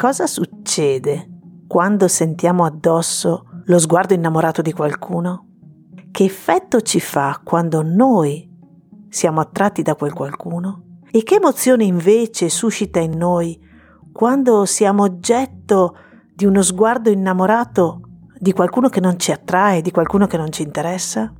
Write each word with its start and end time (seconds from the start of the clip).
Cosa 0.00 0.26
succede 0.26 1.28
quando 1.68 2.08
sentiamo 2.08 2.64
addosso 2.64 3.44
lo 3.66 3.78
sguardo 3.78 4.14
innamorato 4.14 4.62
di 4.62 4.72
qualcuno? 4.72 5.48
Che 6.10 6.24
effetto 6.24 6.80
ci 6.80 7.00
fa 7.00 7.38
quando 7.44 7.82
noi 7.82 8.50
siamo 9.10 9.40
attratti 9.40 9.82
da 9.82 9.96
quel 9.96 10.14
qualcuno? 10.14 11.00
E 11.10 11.22
che 11.22 11.34
emozione 11.34 11.84
invece 11.84 12.48
suscita 12.48 12.98
in 12.98 13.18
noi 13.18 13.60
quando 14.10 14.64
siamo 14.64 15.02
oggetto 15.02 15.94
di 16.34 16.46
uno 16.46 16.62
sguardo 16.62 17.10
innamorato 17.10 18.00
di 18.38 18.54
qualcuno 18.54 18.88
che 18.88 19.00
non 19.00 19.18
ci 19.18 19.32
attrae, 19.32 19.82
di 19.82 19.90
qualcuno 19.90 20.26
che 20.26 20.38
non 20.38 20.50
ci 20.50 20.62
interessa? 20.62 21.30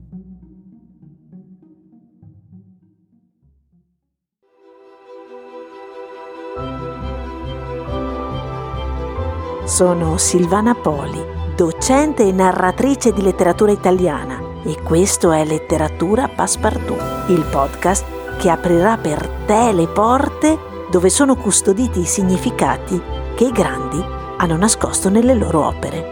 Sono 9.70 10.18
Silvana 10.18 10.74
Poli, 10.74 11.24
docente 11.54 12.24
e 12.24 12.32
narratrice 12.32 13.12
di 13.12 13.22
letteratura 13.22 13.70
italiana 13.70 14.40
e 14.64 14.82
questo 14.82 15.30
è 15.30 15.44
Letteratura 15.44 16.26
Passepartout, 16.26 17.30
il 17.30 17.46
podcast 17.48 18.36
che 18.36 18.50
aprirà 18.50 18.98
per 18.98 19.26
te 19.46 19.70
le 19.72 19.86
porte 19.86 20.58
dove 20.90 21.08
sono 21.08 21.36
custoditi 21.36 22.00
i 22.00 22.04
significati 22.04 23.00
che 23.36 23.44
i 23.44 23.52
grandi 23.52 24.02
hanno 24.38 24.56
nascosto 24.56 25.08
nelle 25.08 25.34
loro 25.34 25.64
opere. 25.64 26.10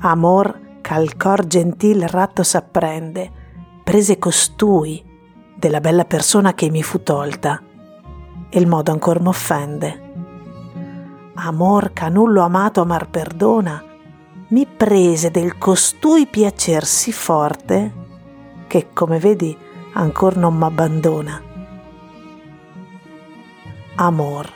Amor, 0.00 0.78
ch'al 0.82 1.16
cor 1.16 1.46
gentil 1.46 2.06
ratto 2.06 2.42
s'apprende, 2.42 3.32
prese 3.82 4.18
costui 4.18 5.12
della 5.64 5.80
bella 5.80 6.04
persona 6.04 6.52
che 6.52 6.68
mi 6.68 6.82
fu 6.82 7.02
tolta, 7.02 7.58
e 8.50 8.58
il 8.58 8.66
modo 8.66 8.92
ancor 8.92 9.22
m'offende. 9.22 10.12
Amor 11.36 11.94
canullo 11.94 12.42
amato 12.42 12.82
amar 12.82 13.08
perdona, 13.08 13.82
mi 14.48 14.66
prese 14.66 15.30
del 15.30 15.56
costui 15.56 16.26
piacer 16.26 16.84
sì 16.84 17.12
forte, 17.12 17.92
che 18.66 18.88
come 18.92 19.18
vedi 19.18 19.56
ancor 19.94 20.36
non 20.36 20.54
m'abbandona. 20.54 21.40
Amor 23.94 24.52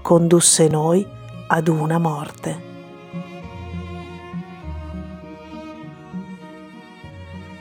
condusse 0.00 0.68
noi 0.68 1.04
ad 1.48 1.66
una 1.66 1.98
morte. 1.98 2.71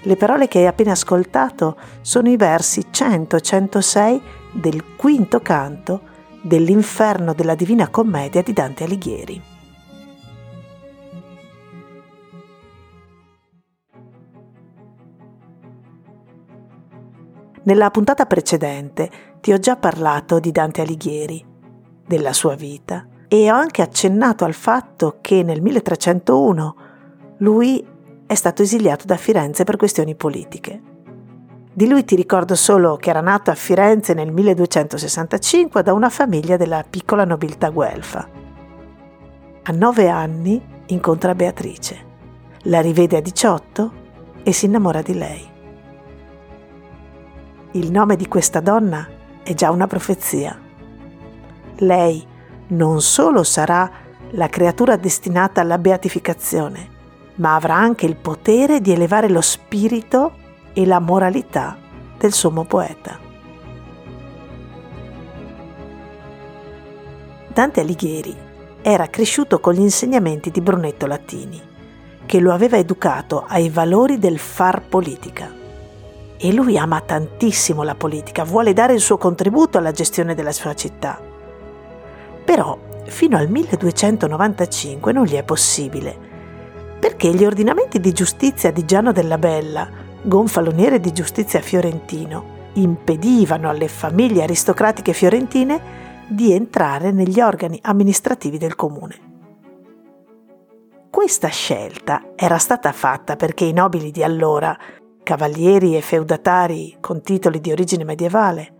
Le 0.03 0.15
parole 0.15 0.47
che 0.47 0.59
hai 0.59 0.67
appena 0.67 0.93
ascoltato 0.93 1.77
sono 2.01 2.27
i 2.27 2.35
versi 2.35 2.87
100-106 2.91 4.21
del 4.51 4.95
quinto 4.95 5.39
canto 5.41 6.01
dell'Inferno 6.41 7.33
della 7.33 7.53
Divina 7.53 7.87
Commedia 7.89 8.41
di 8.41 8.51
Dante 8.51 8.83
Alighieri. 8.85 9.41
Nella 17.63 17.91
puntata 17.91 18.25
precedente 18.25 19.11
ti 19.39 19.51
ho 19.53 19.59
già 19.59 19.75
parlato 19.75 20.39
di 20.39 20.51
Dante 20.51 20.81
Alighieri, 20.81 21.45
della 22.07 22.33
sua 22.33 22.55
vita, 22.55 23.05
e 23.27 23.51
ho 23.51 23.55
anche 23.55 23.83
accennato 23.83 24.45
al 24.45 24.55
fatto 24.55 25.19
che 25.21 25.43
nel 25.43 25.61
1301 25.61 26.75
lui 27.37 27.85
è 28.31 28.35
stato 28.35 28.61
esiliato 28.61 29.05
da 29.05 29.17
Firenze 29.17 29.65
per 29.65 29.75
questioni 29.75 30.15
politiche. 30.15 30.81
Di 31.73 31.85
lui 31.85 32.05
ti 32.05 32.15
ricordo 32.15 32.55
solo 32.55 32.95
che 32.95 33.09
era 33.09 33.19
nato 33.19 33.51
a 33.51 33.55
Firenze 33.55 34.13
nel 34.13 34.31
1265 34.31 35.83
da 35.83 35.91
una 35.91 36.09
famiglia 36.09 36.55
della 36.55 36.85
piccola 36.89 37.25
nobiltà 37.25 37.67
guelfa. 37.67 38.25
A 39.63 39.71
nove 39.73 40.07
anni 40.07 40.61
incontra 40.85 41.35
Beatrice, 41.35 42.05
la 42.63 42.79
rivede 42.79 43.17
a 43.17 43.21
18 43.21 43.91
e 44.43 44.53
si 44.53 44.65
innamora 44.67 45.01
di 45.01 45.13
lei. 45.13 45.49
Il 47.71 47.91
nome 47.91 48.15
di 48.15 48.29
questa 48.29 48.61
donna 48.61 49.05
è 49.43 49.53
già 49.53 49.71
una 49.71 49.87
profezia. 49.87 50.57
Lei 51.79 52.25
non 52.67 53.01
solo 53.01 53.43
sarà 53.43 53.91
la 54.29 54.47
creatura 54.47 54.95
destinata 54.95 55.59
alla 55.59 55.77
beatificazione, 55.77 56.99
ma 57.35 57.55
avrà 57.55 57.75
anche 57.75 58.05
il 58.05 58.15
potere 58.15 58.81
di 58.81 58.91
elevare 58.91 59.29
lo 59.29 59.41
spirito 59.41 60.33
e 60.73 60.85
la 60.85 60.99
moralità 60.99 61.77
del 62.17 62.33
sommo 62.33 62.65
poeta. 62.65 63.19
Dante 67.47 67.81
Alighieri 67.81 68.35
era 68.81 69.07
cresciuto 69.07 69.59
con 69.59 69.73
gli 69.73 69.79
insegnamenti 69.79 70.51
di 70.51 70.61
Brunetto 70.61 71.05
Latini, 71.05 71.61
che 72.25 72.39
lo 72.39 72.53
aveva 72.53 72.77
educato 72.77 73.43
ai 73.47 73.69
valori 73.69 74.17
del 74.19 74.39
far 74.39 74.81
politica. 74.87 75.53
E 76.37 76.53
lui 76.53 76.77
ama 76.77 77.01
tantissimo 77.01 77.83
la 77.83 77.95
politica, 77.95 78.43
vuole 78.43 78.73
dare 78.73 78.93
il 78.93 79.01
suo 79.01 79.17
contributo 79.17 79.77
alla 79.77 79.91
gestione 79.91 80.33
della 80.33 80.51
sua 80.51 80.73
città. 80.73 81.19
Però 82.43 82.77
fino 83.05 83.37
al 83.37 83.49
1295 83.49 85.11
non 85.11 85.25
gli 85.25 85.35
è 85.35 85.43
possibile 85.43 86.30
perché 87.01 87.33
gli 87.33 87.43
ordinamenti 87.43 87.99
di 87.99 88.11
giustizia 88.11 88.71
di 88.71 88.85
Giano 88.85 89.11
della 89.11 89.39
Bella, 89.39 89.89
gonfaloniere 90.21 90.99
di 90.99 91.11
giustizia 91.11 91.59
fiorentino, 91.59 92.69
impedivano 92.73 93.69
alle 93.69 93.87
famiglie 93.87 94.43
aristocratiche 94.43 95.11
fiorentine 95.11 95.81
di 96.27 96.53
entrare 96.53 97.09
negli 97.09 97.41
organi 97.41 97.79
amministrativi 97.81 98.59
del 98.59 98.75
comune. 98.75 99.15
Questa 101.09 101.47
scelta 101.47 102.33
era 102.35 102.59
stata 102.59 102.91
fatta 102.91 103.35
perché 103.35 103.65
i 103.65 103.73
nobili 103.73 104.11
di 104.11 104.21
allora, 104.21 104.77
cavalieri 105.23 105.97
e 105.97 106.01
feudatari 106.01 106.97
con 106.99 107.23
titoli 107.23 107.59
di 107.59 107.71
origine 107.71 108.03
medievale, 108.03 108.73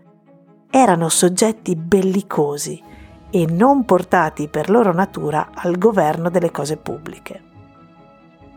erano 0.70 1.08
soggetti 1.08 1.74
bellicosi 1.74 2.80
e 3.30 3.46
non 3.50 3.84
portati 3.84 4.46
per 4.46 4.70
loro 4.70 4.92
natura 4.92 5.50
al 5.52 5.76
governo 5.76 6.30
delle 6.30 6.52
cose 6.52 6.76
pubbliche 6.76 7.50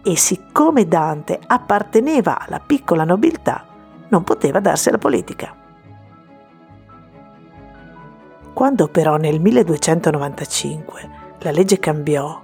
e 0.07 0.15
siccome 0.15 0.87
Dante 0.87 1.39
apparteneva 1.47 2.37
alla 2.39 2.59
piccola 2.59 3.03
nobiltà, 3.03 3.65
non 4.09 4.23
poteva 4.23 4.59
darsi 4.59 4.89
alla 4.89 4.99
politica. 4.99 5.51
Quando 8.53 8.87
però 8.87 9.17
nel 9.17 9.41
1295 9.41 11.09
la 11.39 11.49
legge 11.49 11.79
cambiò 11.79 12.39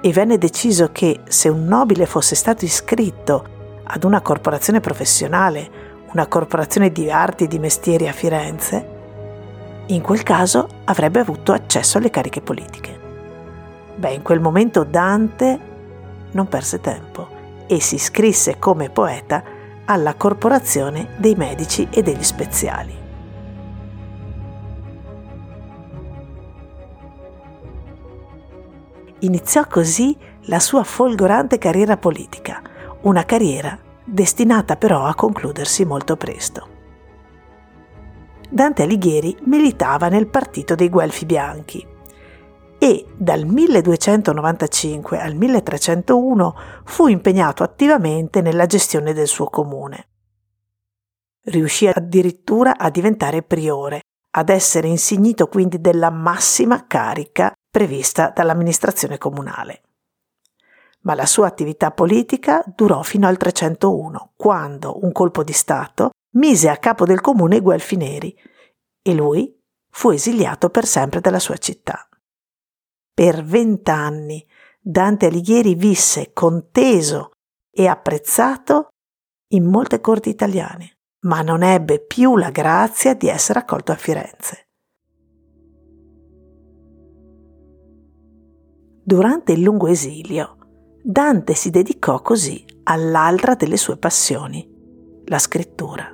e 0.00 0.10
venne 0.10 0.38
deciso 0.38 0.88
che 0.90 1.20
se 1.24 1.50
un 1.50 1.66
nobile 1.66 2.06
fosse 2.06 2.34
stato 2.34 2.64
iscritto 2.64 3.44
ad 3.84 4.04
una 4.04 4.22
corporazione 4.22 4.80
professionale, 4.80 5.70
una 6.12 6.26
corporazione 6.26 6.90
di 6.90 7.10
arti 7.10 7.44
e 7.44 7.46
di 7.46 7.58
mestieri 7.58 8.08
a 8.08 8.12
Firenze, 8.12 8.88
in 9.88 10.00
quel 10.00 10.22
caso 10.22 10.66
avrebbe 10.84 11.20
avuto 11.20 11.52
accesso 11.52 11.98
alle 11.98 12.08
cariche 12.08 12.40
politiche. 12.40 12.98
Beh, 13.96 14.14
in 14.14 14.22
quel 14.22 14.40
momento 14.40 14.82
Dante 14.82 15.71
non 16.32 16.48
perse 16.48 16.80
tempo 16.80 17.40
e 17.66 17.80
si 17.80 17.94
iscrisse 17.94 18.58
come 18.58 18.90
poeta 18.90 19.42
alla 19.84 20.14
Corporazione 20.14 21.14
dei 21.16 21.34
Medici 21.34 21.88
e 21.90 22.02
degli 22.02 22.22
Speziali. 22.22 23.00
Iniziò 29.20 29.66
così 29.66 30.16
la 30.46 30.58
sua 30.58 30.82
folgorante 30.82 31.56
carriera 31.58 31.96
politica, 31.96 32.60
una 33.02 33.24
carriera 33.24 33.78
destinata 34.04 34.76
però 34.76 35.04
a 35.04 35.14
concludersi 35.14 35.84
molto 35.84 36.16
presto. 36.16 36.68
Dante 38.50 38.82
Alighieri 38.82 39.36
militava 39.44 40.08
nel 40.08 40.26
partito 40.26 40.74
dei 40.74 40.88
Guelfi 40.88 41.24
Bianchi, 41.24 41.86
e 42.82 43.06
dal 43.16 43.44
1295 43.44 45.20
al 45.20 45.36
1301 45.36 46.54
fu 46.82 47.06
impegnato 47.06 47.62
attivamente 47.62 48.40
nella 48.40 48.66
gestione 48.66 49.12
del 49.12 49.28
suo 49.28 49.44
comune. 49.44 50.08
Riuscì 51.44 51.86
addirittura 51.86 52.76
a 52.76 52.90
diventare 52.90 53.44
priore, 53.44 54.00
ad 54.32 54.48
essere 54.48 54.88
insignito 54.88 55.46
quindi 55.46 55.80
della 55.80 56.10
massima 56.10 56.84
carica 56.88 57.52
prevista 57.70 58.32
dall'amministrazione 58.34 59.16
comunale. 59.16 59.82
Ma 61.02 61.14
la 61.14 61.26
sua 61.26 61.46
attività 61.46 61.92
politica 61.92 62.64
durò 62.66 63.02
fino 63.02 63.28
al 63.28 63.36
301, 63.36 64.32
quando 64.34 65.04
un 65.04 65.12
colpo 65.12 65.44
di 65.44 65.52
Stato 65.52 66.10
mise 66.32 66.68
a 66.68 66.78
capo 66.78 67.04
del 67.04 67.20
comune 67.20 67.58
i 67.58 67.60
Guelfi 67.60 67.94
Neri 67.94 68.36
e 69.00 69.14
lui 69.14 69.56
fu 69.88 70.10
esiliato 70.10 70.68
per 70.68 70.84
sempre 70.84 71.20
dalla 71.20 71.38
sua 71.38 71.58
città. 71.58 72.08
Per 73.22 73.44
vent'anni 73.44 74.44
Dante 74.80 75.26
Alighieri 75.26 75.76
visse 75.76 76.32
conteso 76.32 77.30
e 77.70 77.86
apprezzato 77.86 78.88
in 79.50 79.64
molte 79.64 80.00
corti 80.00 80.28
italiane. 80.28 80.96
ma 81.20 81.40
non 81.42 81.62
ebbe 81.62 82.00
più 82.00 82.36
la 82.36 82.50
grazia 82.50 83.14
di 83.14 83.28
essere 83.28 83.60
accolto 83.60 83.92
a 83.92 83.94
Firenze. 83.94 84.66
Durante 89.04 89.52
il 89.52 89.60
lungo 89.62 89.86
esilio, 89.86 90.56
Dante 91.00 91.54
si 91.54 91.70
dedicò 91.70 92.22
così 92.22 92.64
all'altra 92.82 93.54
delle 93.54 93.76
sue 93.76 93.98
passioni, 93.98 94.68
la 95.26 95.38
scrittura. 95.38 96.12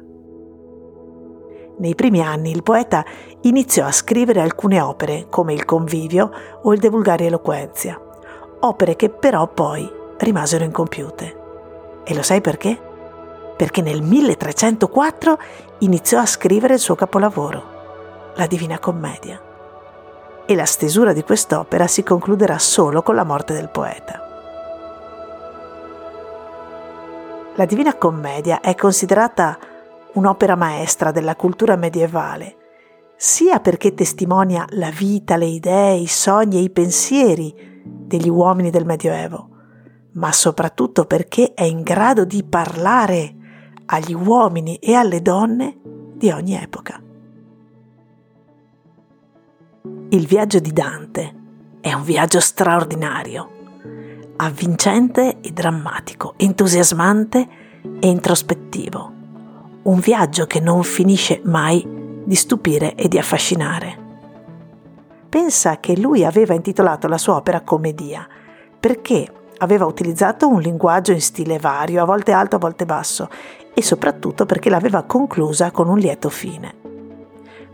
Nei 1.79 1.95
primi 1.95 2.21
anni 2.21 2.51
il 2.51 2.65
poeta 2.65 3.05
iniziò 3.43 3.87
a 3.87 3.93
scrivere 3.93 4.41
alcune 4.41 4.81
opere 4.81 5.27
come 5.31 5.53
Il 5.53 5.65
Convivio 5.65 6.31
o 6.63 6.73
il 6.73 6.81
De 6.81 6.89
Vulgari 6.89 7.27
Eloquenzia, 7.27 8.01
opere 8.61 8.97
che 8.97 9.11
però 9.11 9.47
poi 9.47 9.89
rimasero 10.19 10.65
incompiute. 10.65 11.37
E 12.03 12.15
lo 12.15 12.23
sai 12.23 12.41
perché? 12.41 12.77
Perché 13.57 13.81
nel 13.81 14.03
1304 14.03 15.39
iniziò 15.79 16.19
a 16.19 16.27
scrivere 16.27 16.75
il 16.75 16.81
suo 16.81 16.97
capolavoro, 16.97 18.33
la 18.35 18.47
Divina 18.47 18.81
Commedia. 18.81 19.41
E 20.47 20.55
la 20.57 20.65
stesura 20.65 21.13
di 21.13 21.23
quest'opera 21.23 21.87
si 21.87 22.03
concluderà 22.03 22.59
solo 22.59 23.03
con 23.03 23.15
la 23.15 23.25
morte 23.25 23.55
del 23.55 23.69
poeta. 23.69 24.23
La 27.55 27.65
Divina 27.67 27.95
Commedia 27.95 28.61
è 28.61 28.75
considerata 28.75 29.59
un'opera 30.15 30.57
maestra 30.57 31.11
della 31.11 31.37
cultura 31.37 31.77
medievale, 31.77 32.57
sia 33.17 33.61
perché 33.61 33.95
testimonia 33.95 34.65
la 34.71 34.91
vita, 34.91 35.37
le 35.37 35.47
idee, 35.47 35.97
i 35.97 36.07
sogni 36.07 36.59
e 36.59 36.63
i 36.63 36.71
pensieri 36.71 37.83
degli 37.85 38.29
uomini 38.29 38.71
del 38.71 38.87
Medioevo, 38.87 39.49
ma 40.13 40.33
soprattutto 40.33 41.05
perché 41.05 41.53
è 41.53 41.65
in 41.65 41.83
grado 41.83 42.25
di 42.25 42.45
parlare 42.45 43.35
agli 43.87 44.15
uomini 44.15 44.77
e 44.77 44.95
alle 44.95 45.21
donne 45.21 45.79
di 46.15 46.31
ogni 46.31 46.55
epoca. 46.55 47.03
Il 50.11 50.27
viaggio 50.27 50.59
di 50.59 50.73
Dante 50.73 51.35
è 51.81 51.93
un 51.93 52.03
viaggio 52.03 52.41
straordinario, 52.41 53.51
avvincente 54.37 55.41
e 55.41 55.51
drammatico, 55.51 56.35
entusiasmante 56.37 57.49
e 58.01 58.09
introspettivo 58.09 59.17
un 59.89 60.01
viaggio 60.01 60.47
che 60.47 60.61
non 60.61 60.83
finisce 60.83 61.41
mai 61.45 61.83
di 62.23 62.35
stupire 62.35 62.95
e 62.95 63.09
di 63.09 63.19
affascinare. 63.19 64.07
Pensa 65.31 65.81
che 65.81 65.99
lui 65.99 66.27
aveva 66.27 66.53
intitolato 66.53 67.09
la 67.09 67.17
sua 67.17 67.37
opera 67.37 67.63
Commedia 67.63 68.29
perché 68.79 69.27
aveva 69.59 69.87
utilizzato 69.87 70.47
un 70.47 70.61
linguaggio 70.61 71.13
in 71.13 71.23
stile 71.23 71.59
vario, 71.59 72.03
a 72.03 72.05
volte 72.05 72.33
alto, 72.33 72.57
a 72.57 72.59
volte 72.59 72.85
basso, 72.85 73.31
e 73.73 73.83
soprattutto 73.83 74.45
perché 74.45 74.69
l'aveva 74.69 75.05
conclusa 75.05 75.71
con 75.71 75.89
un 75.89 75.99
lieto 75.99 76.29
fine. 76.29 76.75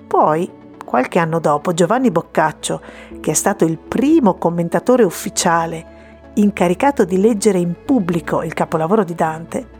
Poi, 0.07 0.49
qualche 0.85 1.19
anno 1.19 1.41
dopo, 1.41 1.75
Giovanni 1.75 2.13
Boccaccio, 2.13 2.81
che 3.21 3.33
è 3.33 3.35
stato 3.35 3.65
il 3.65 3.77
primo 3.77 4.35
commentatore 4.35 5.03
ufficiale 5.03 5.93
incaricato 6.35 7.05
di 7.05 7.21
leggere 7.21 7.59
in 7.59 7.75
pubblico 7.85 8.43
il 8.43 8.55
capolavoro 8.55 9.03
di 9.03 9.15
Dante, 9.15 9.74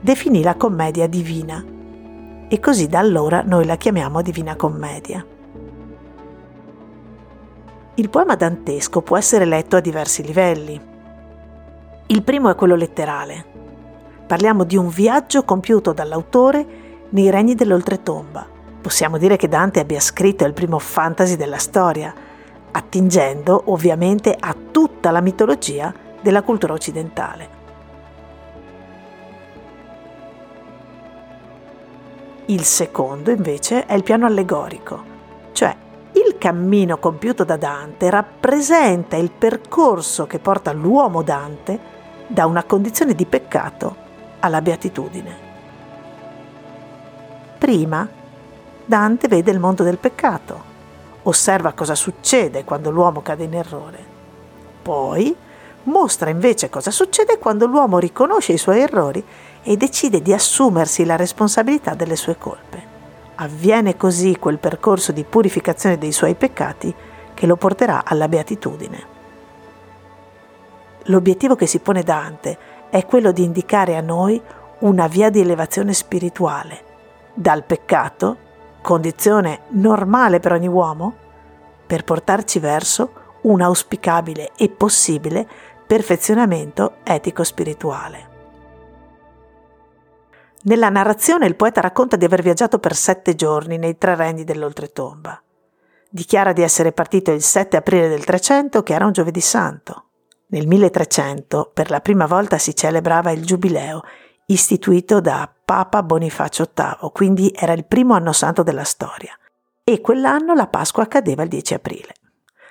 definì 0.00 0.42
la 0.42 0.54
commedia 0.54 1.06
divina 1.06 1.64
e 2.48 2.60
così 2.60 2.86
da 2.86 2.98
allora 3.00 3.42
noi 3.44 3.66
la 3.66 3.76
chiamiamo 3.76 4.22
Divina 4.22 4.56
Commedia. 4.56 5.24
Il 7.94 8.08
poema 8.10 8.36
dantesco 8.36 9.02
può 9.02 9.16
essere 9.16 9.44
letto 9.44 9.76
a 9.76 9.80
diversi 9.80 10.22
livelli. 10.22 10.80
Il 12.06 12.22
primo 12.22 12.48
è 12.48 12.54
quello 12.54 12.76
letterale. 12.76 13.44
Parliamo 14.26 14.64
di 14.64 14.76
un 14.76 14.88
viaggio 14.88 15.42
compiuto 15.42 15.92
dall'autore 15.92 16.66
nei 17.10 17.28
regni 17.30 17.54
dell'oltretomba. 17.54 18.46
Possiamo 18.80 19.18
dire 19.18 19.36
che 19.36 19.48
Dante 19.48 19.80
abbia 19.80 20.00
scritto 20.00 20.44
il 20.44 20.52
primo 20.52 20.78
fantasy 20.78 21.36
della 21.36 21.58
storia, 21.58 22.14
attingendo 22.70 23.64
ovviamente 23.66 24.34
a 24.38 24.54
tutta 24.70 25.10
la 25.10 25.20
mitologia 25.20 25.92
della 26.22 26.42
cultura 26.42 26.74
occidentale. 26.74 27.57
Il 32.50 32.64
secondo 32.64 33.30
invece 33.30 33.84
è 33.84 33.92
il 33.92 34.02
piano 34.02 34.24
allegorico, 34.24 35.04
cioè 35.52 35.76
il 36.12 36.38
cammino 36.38 36.96
compiuto 36.96 37.44
da 37.44 37.58
Dante 37.58 38.08
rappresenta 38.08 39.16
il 39.16 39.30
percorso 39.30 40.26
che 40.26 40.38
porta 40.38 40.72
l'uomo 40.72 41.20
Dante 41.22 41.78
da 42.26 42.46
una 42.46 42.64
condizione 42.64 43.14
di 43.14 43.26
peccato 43.26 43.94
alla 44.40 44.62
beatitudine. 44.62 45.36
Prima 47.58 48.08
Dante 48.82 49.28
vede 49.28 49.50
il 49.50 49.58
mondo 49.58 49.82
del 49.82 49.98
peccato, 49.98 50.62
osserva 51.24 51.72
cosa 51.72 51.94
succede 51.94 52.64
quando 52.64 52.90
l'uomo 52.90 53.20
cade 53.20 53.44
in 53.44 53.52
errore. 53.52 54.02
Poi 54.80 55.36
mostra 55.82 56.30
invece 56.30 56.70
cosa 56.70 56.90
succede 56.90 57.36
quando 57.36 57.66
l'uomo 57.66 57.98
riconosce 57.98 58.54
i 58.54 58.58
suoi 58.58 58.80
errori 58.80 59.22
e 59.68 59.76
decide 59.76 60.22
di 60.22 60.32
assumersi 60.32 61.04
la 61.04 61.14
responsabilità 61.14 61.92
delle 61.92 62.16
sue 62.16 62.38
colpe. 62.38 62.82
Avviene 63.34 63.98
così 63.98 64.38
quel 64.38 64.56
percorso 64.56 65.12
di 65.12 65.24
purificazione 65.24 65.98
dei 65.98 66.10
suoi 66.10 66.34
peccati 66.36 66.94
che 67.34 67.46
lo 67.46 67.56
porterà 67.56 68.02
alla 68.06 68.28
beatitudine. 68.28 69.06
L'obiettivo 71.02 71.54
che 71.54 71.66
si 71.66 71.80
pone 71.80 72.02
Dante 72.02 72.56
è 72.88 73.04
quello 73.04 73.30
di 73.30 73.44
indicare 73.44 73.94
a 73.94 74.00
noi 74.00 74.40
una 74.78 75.06
via 75.06 75.28
di 75.28 75.40
elevazione 75.40 75.92
spirituale, 75.92 76.82
dal 77.34 77.62
peccato, 77.64 78.36
condizione 78.80 79.60
normale 79.72 80.40
per 80.40 80.52
ogni 80.52 80.66
uomo, 80.66 81.14
per 81.86 82.04
portarci 82.04 82.58
verso 82.58 83.10
un 83.42 83.60
auspicabile 83.60 84.52
e 84.56 84.70
possibile 84.70 85.46
perfezionamento 85.86 86.94
etico-spirituale. 87.02 88.27
Nella 90.62 90.88
narrazione 90.88 91.46
il 91.46 91.54
poeta 91.54 91.80
racconta 91.80 92.16
di 92.16 92.24
aver 92.24 92.42
viaggiato 92.42 92.78
per 92.78 92.96
sette 92.96 93.36
giorni 93.36 93.78
nei 93.78 93.96
tre 93.96 94.16
regni 94.16 94.42
dell'oltretomba. 94.42 95.40
Dichiara 96.10 96.52
di 96.52 96.62
essere 96.62 96.92
partito 96.92 97.30
il 97.30 97.42
7 97.42 97.76
aprile 97.76 98.08
del 98.08 98.24
300, 98.24 98.82
che 98.82 98.92
era 98.92 99.06
un 99.06 99.12
giovedì 99.12 99.40
santo. 99.40 100.04
Nel 100.48 100.66
1300 100.66 101.70
per 101.72 101.90
la 101.90 102.00
prima 102.00 102.26
volta 102.26 102.58
si 102.58 102.74
celebrava 102.74 103.30
il 103.30 103.44
Giubileo, 103.44 104.02
istituito 104.46 105.20
da 105.20 105.48
Papa 105.64 106.02
Bonifacio 106.02 106.70
VIII, 106.74 107.10
quindi 107.12 107.52
era 107.54 107.74
il 107.74 107.84
primo 107.84 108.14
anno 108.14 108.32
santo 108.32 108.62
della 108.62 108.84
storia. 108.84 109.38
E 109.84 110.00
quell'anno 110.00 110.54
la 110.54 110.66
Pasqua 110.66 111.04
accadeva 111.04 111.42
il 111.42 111.50
10 111.50 111.74
aprile. 111.74 112.14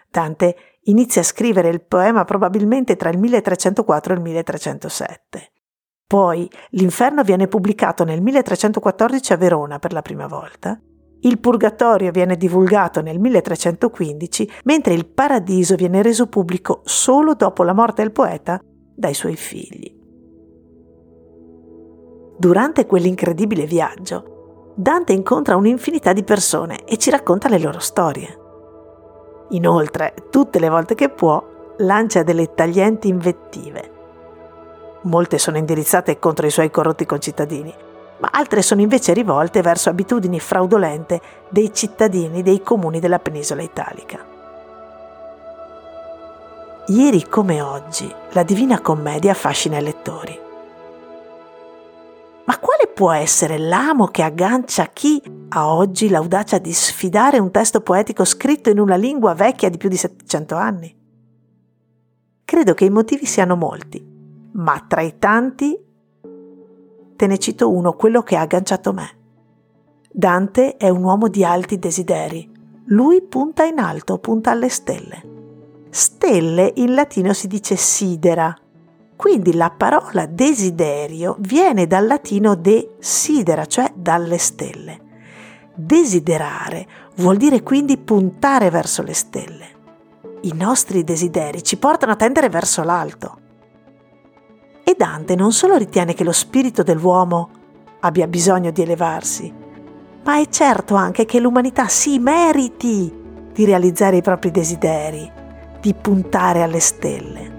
Dante 0.09 0.55
inizia 0.83 1.21
a 1.21 1.25
scrivere 1.25 1.69
il 1.69 1.81
poema 1.81 2.25
probabilmente 2.25 2.95
tra 2.95 3.09
il 3.09 3.17
1304 3.17 4.13
e 4.13 4.15
il 4.15 4.21
1307. 4.23 5.51
Poi 6.07 6.49
l'Inferno 6.69 7.21
viene 7.21 7.49
pubblicato 7.49 8.05
nel 8.05 8.21
1314 8.21 9.33
a 9.33 9.35
Verona 9.35 9.77
per 9.77 9.91
la 9.91 10.01
prima 10.01 10.25
volta. 10.25 10.79
Il 11.19 11.37
Purgatorio 11.37 12.11
viene 12.11 12.37
divulgato 12.37 13.01
nel 13.01 13.19
1315, 13.19 14.49
mentre 14.63 14.93
il 14.93 15.05
Paradiso 15.05 15.75
viene 15.75 16.01
reso 16.01 16.27
pubblico 16.27 16.79
solo 16.85 17.33
dopo 17.33 17.63
la 17.63 17.73
morte 17.73 18.03
del 18.03 18.13
poeta 18.13 18.57
dai 18.63 19.13
suoi 19.13 19.35
figli. 19.35 19.93
Durante 22.37 22.85
quell'incredibile 22.85 23.65
viaggio, 23.65 24.71
Dante 24.77 25.11
incontra 25.11 25.57
un'infinità 25.57 26.13
di 26.13 26.23
persone 26.23 26.85
e 26.85 26.95
ci 26.95 27.09
racconta 27.09 27.49
le 27.49 27.59
loro 27.59 27.79
storie. 27.79 28.39
Inoltre, 29.49 30.13
tutte 30.29 30.59
le 30.59 30.69
volte 30.69 30.95
che 30.95 31.09
può, 31.09 31.75
lancia 31.79 32.23
delle 32.23 32.53
taglienti 32.53 33.09
invettive 33.09 33.95
molte 35.07 35.37
sono 35.37 35.57
indirizzate 35.57 36.19
contro 36.19 36.45
i 36.45 36.51
suoi 36.51 36.69
corrotti 36.69 37.05
concittadini, 37.05 37.73
ma 38.19 38.29
altre 38.31 38.61
sono 38.61 38.81
invece 38.81 39.13
rivolte 39.13 39.61
verso 39.61 39.89
abitudini 39.89 40.39
fraudolente 40.39 41.21
dei 41.49 41.73
cittadini 41.73 42.43
dei 42.43 42.61
comuni 42.61 42.99
della 42.99 43.19
penisola 43.19 43.61
italica. 43.61 44.35
Ieri 46.87 47.27
come 47.27 47.61
oggi, 47.61 48.13
la 48.31 48.43
Divina 48.43 48.79
Commedia 48.79 49.31
affascina 49.31 49.77
i 49.77 49.83
lettori. 49.83 50.39
Ma 52.45 52.57
quale 52.59 52.87
può 52.87 53.11
essere 53.11 53.57
l'amo 53.57 54.07
che 54.07 54.23
aggancia 54.23 54.85
chi 54.85 55.21
ha 55.49 55.73
oggi 55.73 56.07
l'audacia 56.07 56.59
di 56.59 56.71
sfidare 56.71 57.39
un 57.39 57.51
testo 57.51 57.81
poetico 57.81 58.23
scritto 58.23 58.69
in 58.69 58.79
una 58.79 58.95
lingua 58.95 59.33
vecchia 59.33 59.69
di 59.69 59.77
più 59.77 59.89
di 59.89 59.97
700 59.97 60.55
anni? 60.55 60.95
Credo 62.45 62.73
che 62.73 62.85
i 62.85 62.89
motivi 62.89 63.25
siano 63.25 63.57
molti 63.57 64.06
ma 64.57 64.83
tra 64.87 65.01
i 65.01 65.17
tanti 65.17 65.77
te 67.15 67.27
ne 67.27 67.37
cito 67.39 67.71
uno, 67.71 67.93
quello 67.93 68.21
che 68.21 68.35
ha 68.35 68.41
agganciato 68.41 68.93
me. 68.93 69.15
Dante 70.11 70.77
è 70.77 70.89
un 70.89 71.03
uomo 71.03 71.27
di 71.27 71.43
alti 71.43 71.79
desideri. 71.79 72.49
Lui 72.85 73.21
punta 73.23 73.63
in 73.65 73.79
alto, 73.79 74.19
punta 74.19 74.51
alle 74.51 74.69
stelle. 74.69 75.35
Stelle 75.89 76.71
in 76.75 76.93
latino 76.93 77.33
si 77.33 77.47
dice 77.47 77.75
sidera 77.75 78.55
Quindi 79.15 79.55
la 79.55 79.71
parola 79.71 80.27
desiderio 80.27 81.35
viene 81.39 81.87
dal 81.87 82.05
latino 82.05 82.55
desidera, 82.55 83.65
cioè 83.65 83.91
dalle 83.95 84.37
stelle. 84.37 85.05
Desiderare 85.73 86.87
vuol 87.15 87.37
dire 87.37 87.63
quindi 87.63 87.97
puntare 87.97 88.69
verso 88.69 89.01
le 89.01 89.13
stelle. 89.13 89.75
I 90.41 90.53
nostri 90.53 91.03
desideri 91.03 91.63
ci 91.63 91.77
portano 91.77 92.11
a 92.11 92.15
tendere 92.15 92.49
verso 92.49 92.83
l'alto. 92.83 93.45
E 94.89 94.95
Dante 94.97 95.35
non 95.35 95.51
solo 95.51 95.75
ritiene 95.75 96.13
che 96.13 96.23
lo 96.23 96.31
spirito 96.31 96.81
dell'uomo 96.81 97.49
abbia 97.99 98.25
bisogno 98.25 98.71
di 98.71 98.83
elevarsi, 98.83 99.53
ma 100.23 100.39
è 100.39 100.47
certo 100.47 100.95
anche 100.95 101.25
che 101.25 101.41
l'umanità 101.41 101.89
si 101.89 102.19
meriti 102.19 103.13
di 103.51 103.65
realizzare 103.65 104.15
i 104.15 104.21
propri 104.21 104.49
desideri, 104.49 105.29
di 105.81 105.93
puntare 105.93 106.63
alle 106.63 106.79
stelle. 106.79 107.51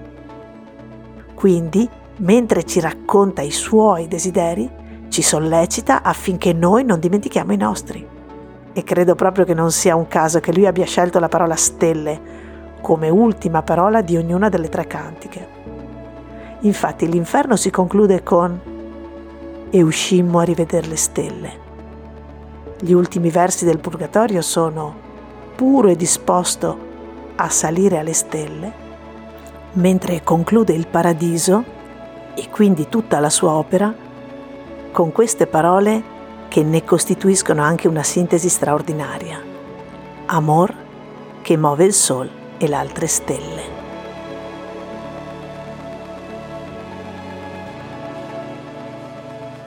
Quindi, 1.35 1.87
mentre 2.17 2.63
ci 2.63 2.79
racconta 2.79 3.43
i 3.43 3.51
suoi 3.51 4.07
desideri, 4.07 4.67
ci 5.09 5.21
sollecita 5.21 6.01
affinché 6.01 6.51
noi 6.51 6.83
non 6.83 6.99
dimentichiamo 6.99 7.53
i 7.53 7.57
nostri. 7.57 8.07
E 8.73 8.83
credo 8.83 9.13
proprio 9.13 9.45
che 9.45 9.53
non 9.53 9.71
sia 9.71 9.95
un 9.95 10.07
caso 10.07 10.39
che 10.39 10.51
lui 10.51 10.65
abbia 10.65 10.85
scelto 10.85 11.19
la 11.19 11.29
parola 11.29 11.55
stelle 11.55 12.19
come 12.81 13.09
ultima 13.09 13.61
parola 13.61 14.01
di 14.01 14.17
ognuna 14.17 14.49
delle 14.49 14.69
tre 14.69 14.87
cantiche. 14.87 15.58
Infatti 16.61 17.09
l'inferno 17.09 17.55
si 17.55 17.69
conclude 17.69 18.21
con 18.21 18.59
E 19.69 19.81
uscimmo 19.81 20.39
a 20.39 20.43
rivedere 20.43 20.87
le 20.87 20.97
stelle. 20.97 21.67
Gli 22.79 22.91
ultimi 22.91 23.29
versi 23.29 23.65
del 23.65 23.79
Purgatorio 23.79 24.41
sono 24.41 25.07
puro 25.55 25.89
e 25.89 25.95
disposto 25.95 26.87
a 27.35 27.49
salire 27.49 27.99
alle 27.99 28.13
stelle, 28.13 28.71
mentre 29.73 30.23
conclude 30.23 30.73
il 30.73 30.87
Paradiso 30.87 31.63
e 32.35 32.49
quindi 32.49 32.89
tutta 32.89 33.19
la 33.19 33.29
sua 33.29 33.51
opera 33.51 33.93
con 34.91 35.11
queste 35.11 35.45
parole 35.45 36.17
che 36.47 36.63
ne 36.63 36.83
costituiscono 36.83 37.61
anche 37.61 37.87
una 37.87 38.03
sintesi 38.03 38.49
straordinaria. 38.49 39.41
Amor 40.25 40.73
che 41.41 41.55
muove 41.55 41.85
il 41.85 41.93
Sol 41.93 42.29
e 42.57 42.67
le 42.67 42.75
altre 42.75 43.07
stelle. 43.07 43.78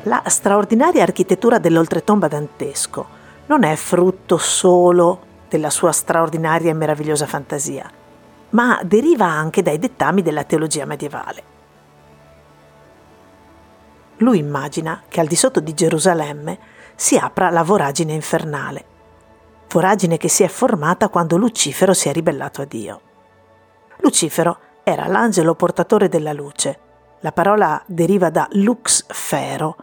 La 0.07 0.23
straordinaria 0.27 1.05
architettura 1.05 1.59
dell'oltretomba 1.59 2.27
dantesco 2.27 3.07
non 3.47 3.63
è 3.63 3.77
frutto 3.77 4.37
solo 4.37 5.31
della 5.49 5.71
sua 5.71 5.93
straordinaria 5.93 6.71
e 6.71 6.75
meravigliosa 6.75 7.27
fantasia, 7.27 7.89
ma 8.51 8.81
deriva 8.83 9.27
anche 9.27 9.63
dai 9.63 9.79
dettami 9.79 10.23
della 10.23 10.43
teologia 10.43 10.87
medievale. 10.87 11.43
Lui 14.17 14.39
immagina 14.39 15.03
che 15.07 15.21
al 15.21 15.29
di 15.29 15.37
sotto 15.37 15.61
di 15.61 15.73
Gerusalemme 15.73 16.59
si 16.97 17.17
apra 17.17 17.51
la 17.51 17.63
voragine 17.63 18.13
infernale, 18.13 18.85
voragine 19.69 20.17
che 20.17 20.29
si 20.29 20.43
è 20.43 20.49
formata 20.49 21.09
quando 21.11 21.37
Lucifero 21.37 21.95
si 21.95 22.09
è 22.09 22.13
ribellato 22.13 22.61
a 22.61 22.65
Dio. 22.65 23.01
Lucifero 23.99 24.59
era 24.83 25.07
l'angelo 25.07 25.55
portatore 25.55 26.09
della 26.09 26.33
luce. 26.33 26.79
La 27.21 27.31
parola 27.31 27.81
deriva 27.87 28.31
da 28.31 28.49
lux 28.53 29.05
fero, 29.07 29.77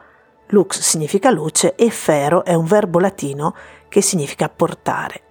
Lux 0.51 0.79
significa 0.79 1.29
luce 1.29 1.75
e 1.75 1.91
fero 1.91 2.43
è 2.43 2.55
un 2.55 2.65
verbo 2.65 2.99
latino 2.99 3.53
che 3.87 4.01
significa 4.01 4.49
portare. 4.49 5.21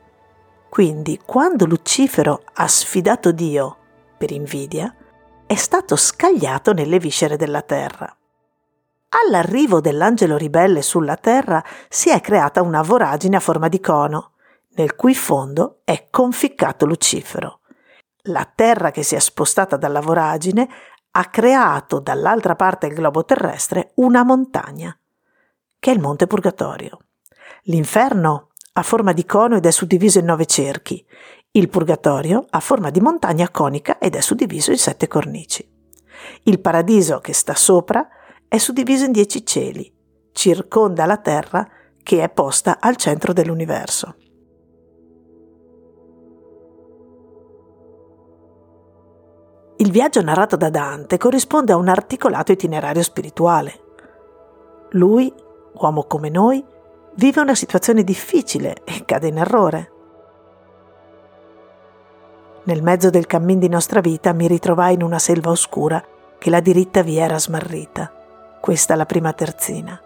Quindi, 0.69 1.21
quando 1.25 1.65
Lucifero 1.65 2.43
ha 2.53 2.69
sfidato 2.69 3.33
Dio 3.33 3.77
per 4.17 4.31
invidia, 4.31 4.95
è 5.45 5.57
stato 5.57 5.97
scagliato 5.97 6.73
nelle 6.73 7.01
viscere 7.01 7.37
della 7.37 7.63
terra. 7.63 8.15
All'arrivo 9.09 9.81
dell'angelo 9.81 10.37
ribelle 10.37 10.83
sulla 10.83 11.17
terra 11.17 11.65
si 11.89 12.11
è 12.11 12.21
creata 12.21 12.63
una 12.63 12.83
voragine 12.83 13.37
a 13.37 13.41
forma 13.41 13.67
di 13.67 13.81
cono, 13.81 14.35
nel 14.77 14.95
cui 14.95 15.17
fondo 15.17 15.81
è 15.83 16.07
conficcato 16.11 16.87
Lucifero. 16.87 17.61
La 18.29 18.49
terra 18.55 18.93
che 18.93 19.03
si 19.03 19.17
è 19.17 19.19
spostata 19.19 19.77
dalla 19.77 20.01
voragine 20.01 20.69
ha 21.11 21.25
creato 21.25 21.99
dall'altra 21.99 22.55
parte 22.55 22.87
del 22.87 22.97
globo 22.97 23.25
terrestre 23.25 23.93
una 23.95 24.23
montagna 24.23 24.97
che 25.79 25.91
è 25.91 25.95
il 25.95 26.01
Monte 26.01 26.27
Purgatorio. 26.27 26.99
L'inferno 27.65 28.49
ha 28.73 28.83
forma 28.83 29.13
di 29.13 29.25
cono 29.25 29.57
ed 29.57 29.67
è 29.67 29.71
suddiviso 29.71 30.19
in 30.19 30.27
nove 30.27 30.47
cerchi. 30.47 31.05
Il 31.51 31.69
Purgatorio 31.69 32.45
ha 32.49 32.61
forma 32.61 32.91
di 32.91 33.01
montagna 33.01 33.51
conica 33.51 33.99
ed 33.99 34.15
è 34.15 34.21
suddiviso 34.21 34.71
in 34.71 34.79
sette 34.79 35.09
cornici. 35.09 35.69
Il 36.45 36.61
Paradiso, 36.61 37.19
che 37.21 37.33
sta 37.33 37.55
sopra, 37.55 38.07
è 38.47 38.59
suddiviso 38.59 39.05
in 39.05 39.13
dieci 39.13 39.45
cieli, 39.45 39.93
circonda 40.33 41.05
la 41.07 41.19
terra 41.19 41.69
che 42.03 42.23
è 42.23 42.29
posta 42.29 42.79
al 42.81 42.97
centro 42.97 43.33
dell'universo. 43.33 44.17
Il 49.81 49.91
viaggio 49.93 50.23
narrato 50.23 50.57
da 50.57 50.71
Dante 50.71 51.19
corrisponde 51.19 51.73
a 51.73 51.77
un 51.77 51.89
articolato 51.89 52.51
itinerario 52.51 53.03
spirituale. 53.03 53.81
Lui 54.91 55.33
uomo 55.75 56.05
come 56.05 56.29
noi, 56.29 56.65
vive 57.15 57.41
una 57.41 57.55
situazione 57.55 58.05
difficile 58.05 58.77
e 58.85 59.05
cade 59.05 59.29
in 59.29 59.39
errore. 59.39 59.93
Nel 62.65 62.83
mezzo 62.83 63.11
del 63.11 63.27
cammin 63.27 63.59
di 63.59 63.69
nostra 63.69 64.01
vita 64.01 64.33
mi 64.33 64.47
ritrovai 64.47 64.95
in 64.95 65.03
una 65.03 65.19
selva 65.19 65.51
oscura 65.51 66.05
che 66.39 66.51
la 66.51 66.61
diritta 66.61 67.03
via 67.03 67.25
era 67.25 67.39
smarrita. 67.39 68.13
Questa 68.61 68.95
la 68.95 69.07
prima 69.07 69.33
terzina. 69.33 70.01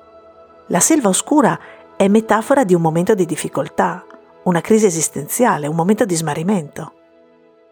La 0.69 0.81
selva 0.81 1.09
oscura 1.09 1.59
è 1.97 2.07
metafora 2.09 2.64
di 2.64 2.75
un 2.75 2.81
momento 2.81 3.14
di 3.14 3.26
difficoltà, 3.26 4.04
una 4.45 4.61
crisi 4.61 4.87
esistenziale, 4.87 5.66
un 5.66 5.75
momento 5.75 6.04
di 6.04 6.14
smarrimento. 6.14 6.92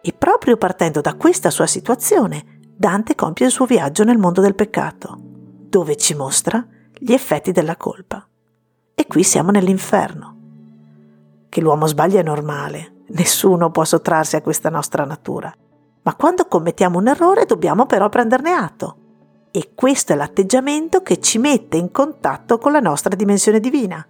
E 0.01 0.13
proprio 0.13 0.57
partendo 0.57 1.01
da 1.01 1.15
questa 1.15 1.49
sua 1.49 1.67
situazione, 1.67 2.59
Dante 2.75 3.15
compie 3.15 3.45
il 3.45 3.51
suo 3.51 3.65
viaggio 3.65 4.03
nel 4.03 4.17
mondo 4.17 4.41
del 4.41 4.55
peccato, 4.55 5.15
dove 5.19 5.95
ci 5.95 6.15
mostra 6.15 6.65
gli 7.03 7.13
effetti 7.13 7.51
della 7.51 7.77
colpa. 7.77 8.23
E 8.93 9.07
qui 9.07 9.23
siamo 9.23 9.49
nell'inferno. 9.49 10.35
Che 11.49 11.59
l'uomo 11.59 11.87
sbaglia 11.87 12.19
è 12.19 12.23
normale, 12.23 13.05
nessuno 13.07 13.71
può 13.71 13.83
sottrarsi 13.83 14.35
a 14.35 14.41
questa 14.43 14.69
nostra 14.69 15.03
natura. 15.03 15.51
Ma 16.03 16.13
quando 16.13 16.45
commettiamo 16.45 16.99
un 16.99 17.07
errore 17.07 17.45
dobbiamo 17.45 17.87
però 17.87 18.07
prenderne 18.07 18.51
atto. 18.51 18.97
E 19.49 19.71
questo 19.73 20.13
è 20.13 20.15
l'atteggiamento 20.15 21.01
che 21.01 21.19
ci 21.19 21.39
mette 21.39 21.75
in 21.75 21.89
contatto 21.89 22.59
con 22.59 22.71
la 22.71 22.79
nostra 22.79 23.15
dimensione 23.15 23.59
divina. 23.59 24.05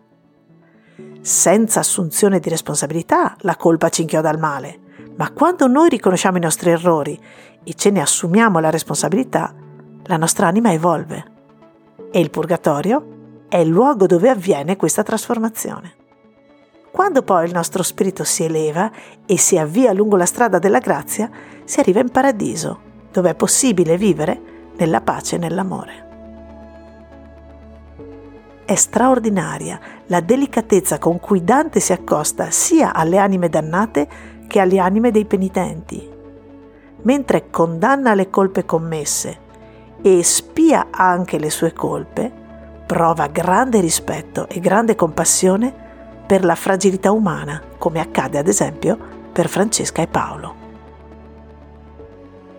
Senza 1.22 1.80
assunzione 1.80 2.40
di 2.40 2.50
responsabilità 2.50 3.38
la 3.40 3.56
colpa 3.56 3.88
ci 3.88 4.02
inchioda 4.02 4.30
al 4.30 4.38
male, 4.38 4.80
ma 5.16 5.32
quando 5.32 5.66
noi 5.68 5.88
riconosciamo 5.88 6.36
i 6.36 6.42
nostri 6.42 6.72
errori 6.72 7.18
e 7.64 7.74
ce 7.74 7.90
ne 7.90 8.02
assumiamo 8.02 8.60
la 8.60 8.70
responsabilità, 8.70 9.56
la 10.04 10.18
nostra 10.18 10.48
anima 10.48 10.74
evolve 10.74 11.31
e 12.12 12.20
il 12.20 12.30
purgatorio 12.30 13.46
è 13.48 13.58
il 13.58 13.70
luogo 13.70 14.06
dove 14.06 14.30
avviene 14.30 14.76
questa 14.76 15.02
trasformazione. 15.02 15.96
Quando 16.92 17.24
poi 17.24 17.46
il 17.46 17.54
nostro 17.54 17.84
spirito 17.84 18.26
si 18.26 18.44
eleva 18.44 18.92
e 19.26 19.38
si 19.38 19.58
avvia 19.58 19.94
lungo 19.94 20.18
la 20.18 20.26
strada 20.26 20.60
della 20.60 20.80
grazia, 20.80 21.30
si 21.64 21.80
arriva 21.80 22.02
in 22.02 22.10
paradiso, 22.10 22.80
dove 23.12 23.30
è 23.30 23.36
possibile 23.36 23.98
vivere 23.98 24.40
nella 24.76 25.02
pace 25.02 25.38
e 25.38 25.40
nell'amore. 25.40 26.10
È 28.66 28.76
straordinaria 28.76 29.80
la 30.08 30.20
delicatezza 30.20 30.98
con 30.98 31.20
cui 31.20 31.44
Dante 31.44 31.80
si 31.80 31.94
accosta 31.94 32.52
sia 32.52 32.94
alle 32.94 33.18
anime 33.18 33.50
dannate 33.50 34.08
che 34.48 34.60
alle 34.60 34.80
anime 34.80 35.12
dei 35.12 35.26
penitenti. 35.26 36.10
Mentre 37.04 37.50
condanna 37.50 38.14
le 38.14 38.30
colpe 38.30 38.66
commesse 38.66 39.41
e 40.02 40.24
spia 40.24 40.88
anche 40.90 41.38
le 41.38 41.50
sue 41.50 41.74
colpe, 41.74 42.32
prova 42.86 43.28
grande 43.28 43.80
rispetto 43.80 44.48
e 44.50 44.60
grande 44.60 44.96
compassione 44.96 45.74
per 46.26 46.44
la 46.44 46.56
fragilità 46.56 47.12
umana, 47.12 47.62
come 47.78 48.00
accade 48.00 48.38
ad 48.38 48.48
esempio 48.48 48.98
per 49.32 49.48
Francesca 49.48 50.02
e 50.02 50.08
Paolo. 50.08 50.56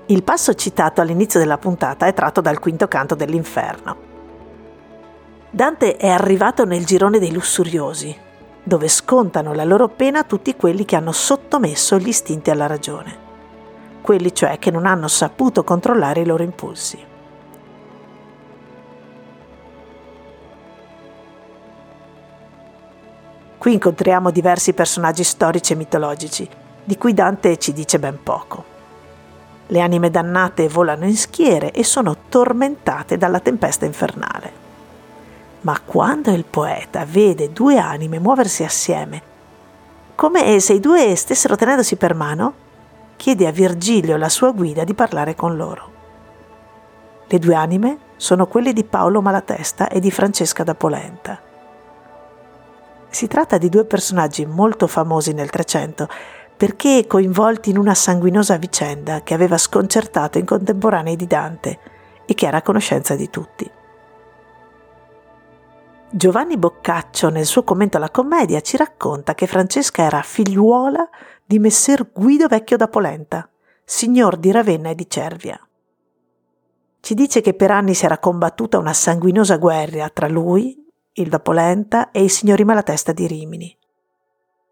Il 0.07 0.23
passo 0.23 0.55
citato 0.55 1.01
all'inizio 1.01 1.41
della 1.41 1.59
puntata 1.59 2.07
è 2.07 2.13
tratto 2.13 2.41
dal 2.41 2.59
quinto 2.59 2.87
canto 2.89 3.15
dell'inferno. 3.15 4.11
Dante 5.51 5.97
è 5.97 6.09
arrivato 6.09 6.65
nel 6.65 6.85
girone 6.85 7.19
dei 7.19 7.33
lussuriosi, 7.33 8.15
dove 8.63 8.89
scontano 8.89 9.53
la 9.53 9.65
loro 9.65 9.89
pena 9.89 10.25
tutti 10.25 10.55
quelli 10.57 10.85
che 10.85 10.97
hanno 10.97 11.13
sottomesso 11.13 11.99
gli 11.99 12.09
istinti 12.09 12.51
alla 12.51 12.67
ragione, 12.67 13.17
quelli 14.01 14.35
cioè 14.35 14.59
che 14.59 14.71
non 14.71 14.87
hanno 14.87 15.09
saputo 15.09 15.65
controllare 15.65 16.21
i 16.21 16.27
loro 16.27 16.43
impulsi. 16.43 17.11
Qui 23.63 23.75
incontriamo 23.75 24.33
diversi 24.33 24.73
personaggi 24.73 25.23
storici 25.23 25.73
e 25.73 25.77
mitologici, 25.77 26.49
di 26.83 26.99
cui 26.99 27.15
Dante 27.15 27.59
ci 27.59 27.73
dice 27.73 28.01
ben 28.01 28.21
poco. 28.21 28.65
Le 29.69 29.81
anime 29.81 30.11
dannate 30.11 30.67
volano 30.67 31.05
in 31.05 31.17
schiere 31.17 31.71
e 31.71 31.85
sono 31.85 32.17
tormentate 32.29 33.17
dalla 33.17 33.39
tempesta 33.39 33.85
infernale. 33.85 34.53
Ma 35.61 35.79
quando 35.79 36.33
il 36.33 36.45
poeta 36.45 37.05
vede 37.05 37.53
due 37.53 37.79
anime 37.79 38.19
muoversi 38.19 38.65
assieme, 38.65 39.23
come 40.17 40.59
se 40.59 40.73
i 40.73 40.81
due 40.81 41.15
stessero 41.15 41.55
tenendosi 41.55 41.95
per 41.95 42.17
mano, 42.17 42.55
chiede 43.15 43.47
a 43.47 43.53
Virgilio, 43.53 44.17
la 44.17 44.29
sua 44.29 44.51
guida, 44.51 44.83
di 44.83 44.95
parlare 44.95 45.37
con 45.37 45.55
loro. 45.55 45.91
Le 47.29 47.39
due 47.39 47.55
anime 47.55 47.99
sono 48.17 48.49
quelle 48.49 48.73
di 48.73 48.83
Paolo 48.83 49.23
Malatesta 49.23 49.87
e 49.87 50.01
di 50.01 50.11
Francesca 50.11 50.65
da 50.65 50.75
Polenta. 50.75 51.51
Si 53.13 53.27
tratta 53.27 53.59
di 53.59 53.69
due 53.69 53.85
personaggi 53.85 54.47
molto 54.47 54.87
famosi 54.87 55.35
nel 55.35 55.51
Trecento 55.51 56.09
perché 56.57 57.05
coinvolti 57.07 57.69
in 57.69 57.77
una 57.77 57.95
sanguinosa 57.95 58.57
vicenda 58.57 59.21
che 59.23 59.35
aveva 59.35 59.59
sconcertato 59.59 60.39
i 60.39 60.45
contemporanei 60.45 61.15
di 61.15 61.27
Dante 61.27 61.79
e 62.25 62.33
che 62.33 62.47
era 62.47 62.57
a 62.57 62.63
conoscenza 62.63 63.15
di 63.15 63.29
tutti. 63.29 63.71
Giovanni 66.09 66.57
Boccaccio 66.57 67.29
nel 67.29 67.45
suo 67.45 67.65
commento 67.65 67.99
alla 67.99 68.11
commedia 68.11 68.63
ci 68.63 68.79
racconta 68.79 69.35
che 69.35 69.47
Francesca 69.47 70.03
era 70.03 70.23
figliuola 70.23 71.07
di 71.45 71.59
messer 71.59 72.11
Guido 72.15 72.49
Vecchio 72.49 72.79
da 72.79 72.89
Polenta, 72.89 73.47
signor 73.85 74.39
di 74.39 74.51
Ravenna 74.53 74.89
e 74.89 74.95
di 74.95 75.11
Cervia. 75.11 75.61
Ci 76.99 77.15
dice 77.15 77.43
che 77.43 77.53
per 77.53 77.71
anni 77.71 77.93
si 77.93 78.07
era 78.07 78.17
combattuta 78.17 78.79
una 78.79 78.95
sanguinosa 78.95 79.59
guerra 79.59 80.09
tra 80.09 80.29
lui, 80.29 80.82
il 81.15 81.29
da 81.29 81.41
Polenta, 81.41 82.11
e 82.11 82.25
i 82.25 82.29
signori 82.29 82.65
Malatesta 82.65 83.13
di 83.13 83.27
Rimini. 83.27 83.77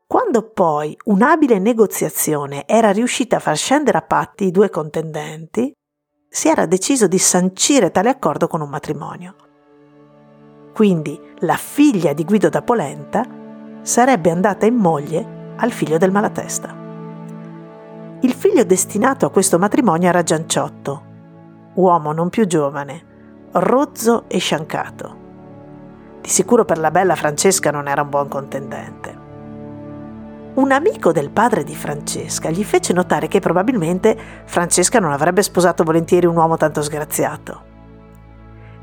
Quando 0.06 0.48
poi 0.48 0.96
un'abile 1.04 1.58
negoziazione 1.58 2.66
era 2.66 2.90
riuscita 2.90 3.36
a 3.36 3.40
far 3.40 3.56
scendere 3.56 3.98
a 3.98 4.02
patti 4.02 4.46
i 4.46 4.50
due 4.50 4.70
contendenti, 4.70 5.72
si 6.28 6.48
era 6.48 6.66
deciso 6.66 7.06
di 7.06 7.18
sancire 7.18 7.90
tale 7.90 8.08
accordo 8.08 8.46
con 8.48 8.60
un 8.60 8.70
matrimonio. 8.70 9.34
Quindi 10.72 11.20
la 11.40 11.56
figlia 11.56 12.12
di 12.12 12.24
Guido 12.24 12.48
da 12.48 12.62
Polenta 12.62 13.24
sarebbe 13.82 14.30
andata 14.30 14.66
in 14.66 14.76
moglie 14.76 15.54
al 15.56 15.72
figlio 15.72 15.98
del 15.98 16.10
Malatesta. 16.10 16.74
Il 18.22 18.32
figlio 18.32 18.64
destinato 18.64 19.26
a 19.26 19.30
questo 19.30 19.58
matrimonio 19.58 20.08
era 20.08 20.22
Gianciotto, 20.22 21.02
uomo 21.74 22.12
non 22.12 22.30
più 22.30 22.46
giovane, 22.46 23.48
rozzo 23.52 24.24
e 24.28 24.38
sciancato. 24.38 25.19
Di 26.20 26.28
sicuro 26.28 26.64
per 26.64 26.78
la 26.78 26.90
bella 26.90 27.14
Francesca 27.14 27.70
non 27.70 27.88
era 27.88 28.02
un 28.02 28.10
buon 28.10 28.28
contendente. 28.28 29.28
Un 30.52 30.72
amico 30.72 31.12
del 31.12 31.30
padre 31.30 31.64
di 31.64 31.74
Francesca 31.74 32.50
gli 32.50 32.64
fece 32.64 32.92
notare 32.92 33.28
che 33.28 33.38
probabilmente 33.38 34.18
Francesca 34.44 34.98
non 34.98 35.12
avrebbe 35.12 35.42
sposato 35.42 35.84
volentieri 35.84 36.26
un 36.26 36.36
uomo 36.36 36.56
tanto 36.56 36.82
sgraziato. 36.82 37.62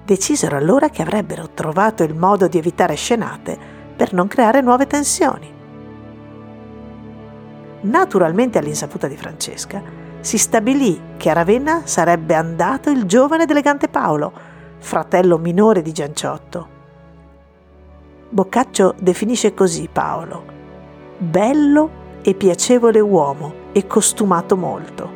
Decisero 0.06 0.56
allora 0.56 0.90
che 0.90 1.02
avrebbero 1.02 1.50
trovato 1.50 2.04
il 2.04 2.16
modo 2.16 2.48
di 2.48 2.58
evitare 2.58 2.96
scenate 2.96 3.58
per 3.96 4.14
non 4.14 4.28
creare 4.28 4.62
nuove 4.62 4.88
tensioni. 4.88 5.54
Naturalmente 7.82 8.58
all'insaputa 8.58 9.08
di 9.08 9.18
Francesca, 9.18 9.82
si 10.22 10.38
stabilì 10.38 11.00
che 11.18 11.30
a 11.30 11.34
Ravenna 11.34 11.82
sarebbe 11.84 12.34
andato 12.34 12.90
il 12.90 13.04
giovane 13.04 13.44
ed 13.44 13.50
elegante 13.50 13.90
Paolo, 13.90 14.32
fratello 14.80 15.38
minore 15.38 15.82
di 15.82 15.92
Gianciotto. 15.92 16.77
Boccaccio 18.30 18.94
definisce 19.00 19.54
così 19.54 19.88
Paolo, 19.90 20.44
bello 21.18 22.20
e 22.22 22.34
piacevole 22.34 23.00
uomo 23.00 23.54
e 23.72 23.88
costumato 23.88 24.58
molto. 24.58 25.10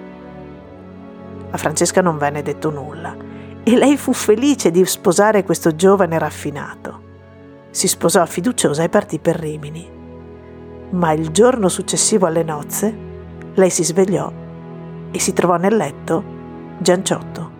A 1.50 1.58
Francesca 1.58 2.02
non 2.02 2.18
venne 2.18 2.42
detto 2.42 2.70
nulla 2.70 3.14
e 3.64 3.76
lei 3.76 3.98
fu 3.98 4.14
felice 4.14 4.72
di 4.72 4.86
sposare 4.86 5.44
questo 5.44 5.76
giovane 5.76 6.18
raffinato. 6.18 7.02
Si 7.70 7.90
sposò 7.90 8.26
fiduciosa 8.26 8.84
e 8.84 8.90
partì 8.90 9.20
per 9.20 9.38
Rimini. 9.38 9.90
Ma 10.92 11.12
il 11.12 11.32
giorno 11.32 11.68
successivo 11.68 12.28
alle 12.28 12.44
nozze, 12.44 12.96
lei 13.56 13.70
si 13.70 13.84
svegliò 13.84 14.32
e 15.12 15.20
si 15.20 15.34
trovò 15.34 15.58
nel 15.58 15.76
letto 15.76 16.24
Gianciotto. 16.78 17.52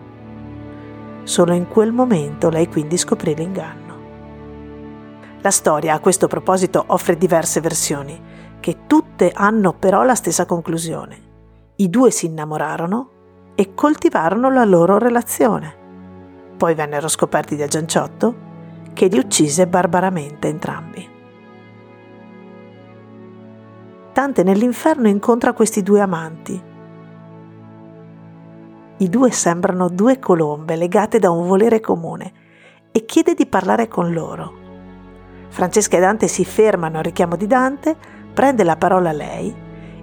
Solo 1.24 1.52
in 1.52 1.68
quel 1.68 1.92
momento 1.92 2.48
lei 2.48 2.68
quindi 2.68 2.96
scoprì 2.96 3.34
l'inganno. 3.34 3.81
La 5.42 5.50
storia 5.50 5.94
a 5.94 6.00
questo 6.00 6.28
proposito 6.28 6.82
offre 6.88 7.16
diverse 7.16 7.60
versioni, 7.60 8.20
che 8.60 8.86
tutte 8.86 9.30
hanno 9.34 9.72
però 9.74 10.02
la 10.02 10.14
stessa 10.14 10.46
conclusione. 10.46 11.30
I 11.76 11.90
due 11.90 12.10
si 12.10 12.26
innamorarono 12.26 13.10
e 13.54 13.74
coltivarono 13.74 14.50
la 14.50 14.64
loro 14.64 14.98
relazione 14.98 15.80
poi 16.62 16.76
vennero 16.76 17.08
scoperti 17.08 17.56
da 17.56 17.66
Gianciotto, 17.66 18.34
che 18.92 19.08
li 19.08 19.18
uccise 19.18 19.66
barbaramente 19.66 20.46
entrambi. 20.46 21.10
Dante 24.12 24.44
nell'inferno 24.44 25.08
incontra 25.08 25.54
questi 25.54 25.82
due 25.82 26.00
amanti. 26.00 26.62
I 28.98 29.08
due 29.08 29.32
sembrano 29.32 29.88
due 29.88 30.20
colombe 30.20 30.76
legate 30.76 31.18
da 31.18 31.32
un 31.32 31.48
volere 31.48 31.80
comune 31.80 32.32
e 32.92 33.04
chiede 33.06 33.34
di 33.34 33.46
parlare 33.46 33.88
con 33.88 34.12
loro. 34.12 34.61
Francesca 35.52 35.96
e 35.96 36.00
Dante 36.00 36.26
si 36.26 36.44
fermano 36.44 36.98
al 36.98 37.04
richiamo 37.04 37.36
di 37.36 37.46
Dante, 37.46 37.94
prende 38.34 38.64
la 38.64 38.76
parola 38.76 39.12
lei 39.12 39.54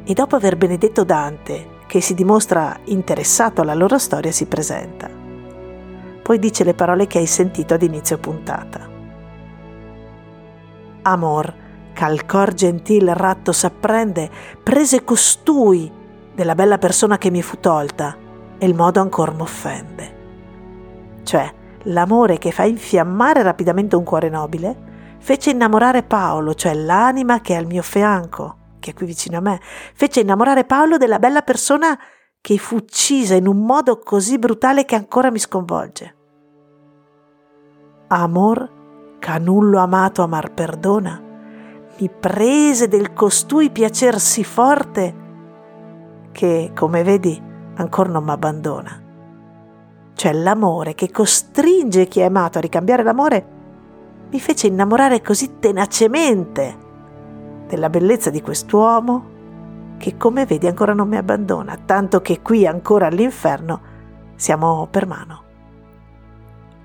e 0.04 0.14
dopo 0.14 0.38
aver 0.38 0.56
benedetto 0.56 1.04
Dante, 1.04 1.78
che 1.86 2.02
si 2.02 2.14
dimostra 2.14 2.78
interessato 2.86 3.62
alla 3.62 3.74
loro 3.74 3.98
storia, 3.98 4.32
si 4.32 4.46
presenta 4.46 5.20
poi 6.30 6.38
dice 6.38 6.64
le 6.64 6.76
parole 6.76 7.08
che 7.08 7.18
hai 7.18 7.26
sentito 7.26 7.74
ad 7.74 7.82
inizio 7.82 8.20
puntata. 8.20 8.88
Amor, 11.02 11.54
ch'al 11.94 12.24
cor 12.28 12.54
gentil 12.54 13.16
ratto 13.16 13.52
s'apprende, 13.52 14.30
prese 14.62 15.04
costui 15.04 15.92
della 16.32 16.54
bella 16.54 16.78
persona 16.78 17.18
che 17.18 17.32
mi 17.32 17.42
fu 17.42 17.60
tolta, 17.60 18.16
e 18.60 18.64
il 18.68 18.76
modo 18.76 19.02
ancor 19.02 19.34
m'offende. 19.34 20.18
Cioè, 21.24 21.52
l'amore 21.86 22.38
che 22.38 22.52
fa 22.52 22.66
infiammare 22.66 23.42
rapidamente 23.42 23.96
un 23.96 24.04
cuore 24.04 24.30
nobile, 24.30 24.78
fece 25.20 25.52
innamorare 25.52 26.04
Paolo, 26.04 26.54
cioè 26.54 26.74
l'anima 26.74 27.42
che 27.42 27.54
è 27.54 27.58
al 27.58 27.66
mio 27.66 27.84
fianco, 27.84 28.58
che 28.80 28.92
è 28.92 28.94
qui 28.94 29.06
vicino 29.06 29.38
a 29.38 29.42
me, 29.42 29.60
fece 29.94 30.22
innamorare 30.22 30.66
Paolo 30.66 30.98
della 30.98 31.20
bella 31.20 31.42
persona 31.42 31.98
che 32.42 32.58
fu 32.58 32.76
uccisa 32.76 33.36
in 33.36 33.48
un 33.48 33.66
modo 33.66 34.00
così 34.00 34.40
brutale 34.40 34.86
che 34.86 34.96
ancora 34.96 35.30
mi 35.30 35.40
sconvolge 35.40 36.16
amor 38.10 39.18
ch'a 39.20 39.38
nullo 39.38 39.80
amato 39.80 40.24
amar 40.24 40.54
perdona, 40.54 41.22
mi 41.98 42.10
prese 42.10 42.88
del 42.88 43.14
costui 43.14 43.70
piacer 43.70 44.20
sì 44.20 44.44
forte 44.44 45.28
che, 46.32 46.72
come 46.74 47.04
vedi, 47.04 47.42
ancora 47.76 48.10
non 48.10 48.24
m'abbandona. 48.24 49.04
Cioè 50.14 50.34
l'amore 50.34 50.96
che 50.96 51.12
costringe 51.12 52.08
chi 52.08 52.22
è 52.22 52.26
amato 52.26 52.58
a 52.58 52.62
ricambiare 52.62 53.04
l'amore 53.04 53.58
mi 54.32 54.40
fece 54.40 54.68
innamorare 54.68 55.22
così 55.22 55.60
tenacemente 55.60 56.88
della 57.68 57.90
bellezza 57.90 58.30
di 58.30 58.42
quest'uomo 58.42 59.38
che 59.98 60.18
come 60.18 60.46
vedi 60.46 60.68
ancora 60.68 60.94
non 60.94 61.08
mi 61.08 61.18
abbandona, 61.18 61.78
tanto 61.84 62.22
che 62.22 62.42
qui 62.42 62.66
ancora 62.66 63.08
all'inferno 63.08 63.82
siamo 64.36 64.88
per 64.90 65.06
mano. 65.06 65.44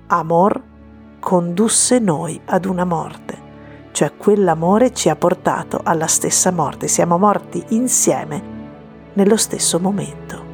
Amor 0.07 0.61
condusse 1.19 1.99
noi 1.99 2.39
ad 2.45 2.65
una 2.65 2.83
morte, 2.83 3.37
cioè 3.91 4.15
quell'amore 4.15 4.93
ci 4.93 5.09
ha 5.09 5.15
portato 5.15 5.79
alla 5.83 6.07
stessa 6.07 6.51
morte, 6.51 6.87
siamo 6.87 7.17
morti 7.17 7.63
insieme 7.69 8.53
nello 9.13 9.37
stesso 9.37 9.79
momento. 9.79 10.44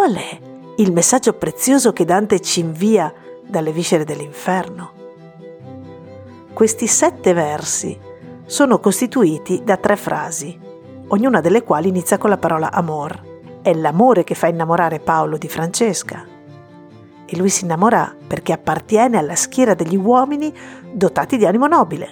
Qual 0.00 0.14
è 0.14 0.40
il 0.76 0.92
messaggio 0.92 1.34
prezioso 1.34 1.92
che 1.92 2.06
Dante 2.06 2.40
ci 2.40 2.60
invia 2.60 3.12
dalle 3.46 3.70
viscere 3.70 4.04
dell'inferno? 4.04 4.92
Questi 6.54 6.86
sette 6.86 7.34
versi 7.34 8.00
sono 8.46 8.80
costituiti 8.80 9.60
da 9.62 9.76
tre 9.76 9.96
frasi, 9.96 10.58
ognuna 11.08 11.42
delle 11.42 11.62
quali 11.64 11.88
inizia 11.88 12.16
con 12.16 12.30
la 12.30 12.38
parola 12.38 12.72
amor. 12.72 13.60
È 13.60 13.74
l'amore 13.74 14.24
che 14.24 14.34
fa 14.34 14.46
innamorare 14.46 15.00
Paolo 15.00 15.36
di 15.36 15.48
Francesca. 15.48 16.24
E 17.26 17.36
lui 17.36 17.50
si 17.50 17.64
innamora 17.64 18.16
perché 18.26 18.54
appartiene 18.54 19.18
alla 19.18 19.36
schiera 19.36 19.74
degli 19.74 19.96
uomini 19.96 20.50
dotati 20.90 21.36
di 21.36 21.44
animo 21.44 21.66
nobile. 21.66 22.08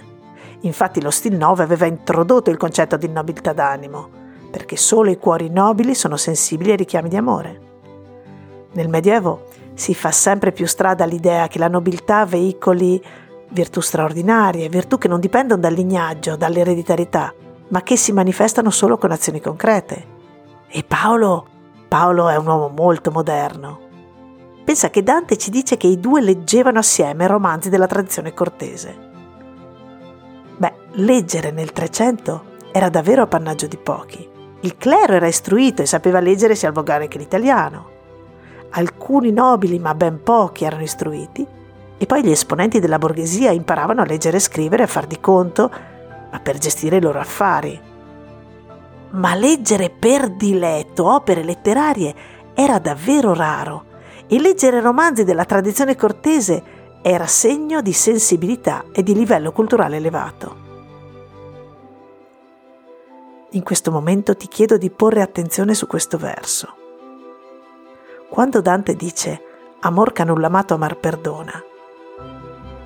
Infatti 0.60 1.00
lo 1.00 1.10
Stil 1.10 1.38
9 1.38 1.62
aveva 1.62 1.86
introdotto 1.86 2.50
il 2.50 2.58
concetto 2.58 2.98
di 2.98 3.08
nobiltà 3.08 3.54
d'animo, 3.54 4.10
perché 4.50 4.76
solo 4.76 5.08
i 5.08 5.16
cuori 5.16 5.48
nobili 5.48 5.94
sono 5.94 6.18
sensibili 6.18 6.72
ai 6.72 6.76
richiami 6.76 7.08
di 7.08 7.16
amore. 7.16 7.67
Nel 8.78 8.88
Medioevo 8.88 9.46
si 9.74 9.92
fa 9.92 10.12
sempre 10.12 10.52
più 10.52 10.64
strada 10.64 11.04
l'idea 11.04 11.48
che 11.48 11.58
la 11.58 11.66
nobiltà 11.66 12.24
veicoli 12.24 13.04
virtù 13.48 13.80
straordinarie, 13.80 14.68
virtù 14.68 14.98
che 14.98 15.08
non 15.08 15.18
dipendono 15.18 15.60
dal 15.60 15.72
lignaggio, 15.72 16.36
dall'ereditarietà, 16.36 17.34
ma 17.70 17.82
che 17.82 17.96
si 17.96 18.12
manifestano 18.12 18.70
solo 18.70 18.96
con 18.96 19.10
azioni 19.10 19.40
concrete. 19.40 20.06
E 20.68 20.84
Paolo, 20.84 21.44
Paolo 21.88 22.28
è 22.28 22.36
un 22.36 22.46
uomo 22.46 22.68
molto 22.68 23.10
moderno. 23.10 23.80
Pensa 24.64 24.90
che 24.90 25.02
Dante 25.02 25.36
ci 25.36 25.50
dice 25.50 25.76
che 25.76 25.88
i 25.88 25.98
due 25.98 26.20
leggevano 26.20 26.78
assieme 26.78 27.26
romanzi 27.26 27.70
della 27.70 27.88
tradizione 27.88 28.32
cortese. 28.32 28.96
Beh, 30.56 30.74
leggere 30.92 31.50
nel 31.50 31.72
300 31.72 32.44
era 32.70 32.88
davvero 32.90 33.22
appannaggio 33.22 33.66
di 33.66 33.76
pochi. 33.76 34.28
Il 34.60 34.76
clero 34.76 35.14
era 35.14 35.26
istruito 35.26 35.82
e 35.82 35.86
sapeva 35.86 36.20
leggere 36.20 36.54
sia 36.54 36.68
il 36.68 36.74
volgare 36.74 37.08
che 37.08 37.18
l'italiano. 37.18 37.96
Alcuni 38.70 39.32
nobili, 39.32 39.78
ma 39.78 39.94
ben 39.94 40.22
pochi, 40.22 40.64
erano 40.64 40.82
istruiti, 40.82 41.46
e 41.96 42.06
poi 42.06 42.22
gli 42.22 42.30
esponenti 42.30 42.78
della 42.78 42.98
borghesia 42.98 43.50
imparavano 43.50 44.02
a 44.02 44.04
leggere 44.04 44.36
e 44.36 44.40
scrivere 44.40 44.84
a 44.84 44.86
far 44.86 45.06
di 45.06 45.18
conto, 45.20 45.70
ma 46.30 46.38
per 46.40 46.58
gestire 46.58 46.96
i 46.96 47.00
loro 47.00 47.18
affari. 47.18 47.80
Ma 49.10 49.34
leggere 49.34 49.90
per 49.90 50.30
diletto 50.30 51.10
opere 51.12 51.42
letterarie 51.42 52.14
era 52.54 52.78
davvero 52.78 53.34
raro 53.34 53.84
e 54.26 54.38
leggere 54.38 54.80
romanzi 54.80 55.24
della 55.24 55.44
tradizione 55.44 55.96
cortese 55.96 56.76
era 57.02 57.26
segno 57.26 57.80
di 57.80 57.92
sensibilità 57.92 58.84
e 58.92 59.02
di 59.02 59.14
livello 59.14 59.50
culturale 59.52 59.96
elevato. 59.96 60.66
In 63.52 63.62
questo 63.62 63.90
momento 63.90 64.36
ti 64.36 64.46
chiedo 64.46 64.76
di 64.76 64.90
porre 64.90 65.22
attenzione 65.22 65.72
su 65.72 65.86
questo 65.86 66.18
verso. 66.18 66.77
Quando 68.38 68.60
Dante 68.60 68.94
dice 68.94 69.42
Amor 69.80 70.12
canullamato 70.12 70.74
amar 70.74 70.96
perdona, 70.98 71.60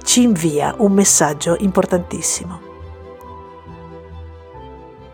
ci 0.03 0.23
invia 0.23 0.75
un 0.79 0.93
messaggio 0.93 1.57
importantissimo. 1.59 2.59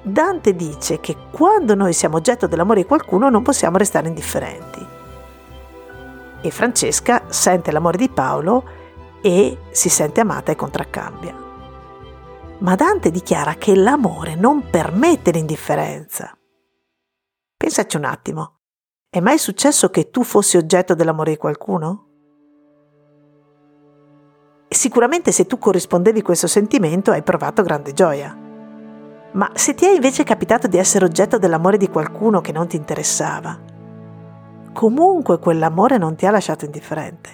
Dante 0.00 0.54
dice 0.54 1.00
che 1.00 1.16
quando 1.32 1.74
noi 1.74 1.92
siamo 1.92 2.18
oggetto 2.18 2.46
dell'amore 2.46 2.82
di 2.82 2.86
qualcuno 2.86 3.28
non 3.28 3.42
possiamo 3.42 3.78
restare 3.78 4.06
indifferenti. 4.06 4.86
E 6.40 6.50
Francesca 6.52 7.24
sente 7.26 7.72
l'amore 7.72 7.98
di 7.98 8.08
Paolo 8.08 8.62
e 9.20 9.58
si 9.72 9.88
sente 9.88 10.20
amata 10.20 10.52
e 10.52 10.54
contraccambia 10.54 11.34
ma 12.58 12.76
Dante 12.76 13.10
dichiara 13.10 13.54
che 13.54 13.74
l'amore 13.74 14.36
non 14.36 14.70
permette 14.70 15.32
l'indifferenza. 15.32 16.32
Pensaci 17.56 17.96
un 17.96 18.04
attimo, 18.04 18.57
è 19.10 19.20
mai 19.20 19.38
successo 19.38 19.88
che 19.88 20.10
tu 20.10 20.22
fossi 20.22 20.58
oggetto 20.58 20.94
dell'amore 20.94 21.30
di 21.30 21.38
qualcuno? 21.38 22.04
Sicuramente 24.68 25.32
se 25.32 25.46
tu 25.46 25.58
corrispondevi 25.58 26.18
a 26.18 26.22
questo 26.22 26.46
sentimento 26.46 27.10
hai 27.10 27.22
provato 27.22 27.62
grande 27.62 27.94
gioia. 27.94 28.36
Ma 29.32 29.50
se 29.54 29.72
ti 29.72 29.86
è 29.86 29.92
invece 29.92 30.24
capitato 30.24 30.66
di 30.66 30.76
essere 30.76 31.06
oggetto 31.06 31.38
dell'amore 31.38 31.78
di 31.78 31.88
qualcuno 31.88 32.42
che 32.42 32.52
non 32.52 32.66
ti 32.68 32.76
interessava, 32.76 33.58
comunque 34.74 35.38
quell'amore 35.38 35.96
non 35.96 36.14
ti 36.14 36.26
ha 36.26 36.30
lasciato 36.30 36.66
indifferente. 36.66 37.30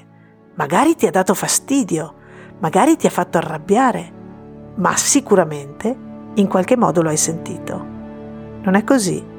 Magari 0.55 0.95
ti 0.95 1.09
ha 1.09 1.11
dato 1.11 1.35
fastidio, 1.35 2.15
magari 2.61 2.95
ti 2.95 3.09
ha 3.09 3.11
fatto 3.11 3.39
arrabbiare, 3.39 4.13
ma 4.77 4.97
sicuramente 4.97 5.97
in 6.35 6.47
qualche 6.47 6.77
modo 6.77 7.03
lo 7.03 7.09
hai 7.09 7.17
sentito. 7.17 7.77
Non 8.63 8.77
è 8.77 8.85
così? 8.85 9.33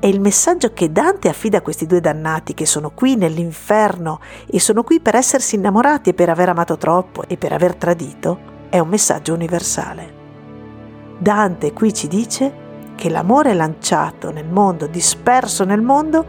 E 0.00 0.08
il 0.08 0.20
messaggio 0.20 0.72
che 0.72 0.92
Dante 0.92 1.28
affida 1.28 1.58
a 1.58 1.60
questi 1.62 1.86
due 1.86 2.00
dannati 2.00 2.54
che 2.54 2.66
sono 2.66 2.90
qui 2.90 3.16
nell'inferno 3.16 4.20
e 4.46 4.60
sono 4.60 4.84
qui 4.84 5.00
per 5.00 5.16
essersi 5.16 5.56
innamorati 5.56 6.10
e 6.10 6.14
per 6.14 6.28
aver 6.28 6.50
amato 6.50 6.76
troppo 6.76 7.24
e 7.26 7.36
per 7.36 7.52
aver 7.52 7.74
tradito 7.74 8.38
è 8.68 8.78
un 8.78 8.88
messaggio 8.88 9.34
universale. 9.34 10.14
Dante 11.18 11.72
qui 11.72 11.92
ci 11.92 12.06
dice 12.06 12.66
che 12.94 13.10
l'amore 13.10 13.54
lanciato 13.54 14.30
nel 14.30 14.46
mondo, 14.46 14.86
disperso 14.86 15.64
nel 15.64 15.82
mondo, 15.82 16.24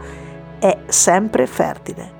è 0.58 0.78
sempre 0.86 1.46
fertile, 1.46 2.12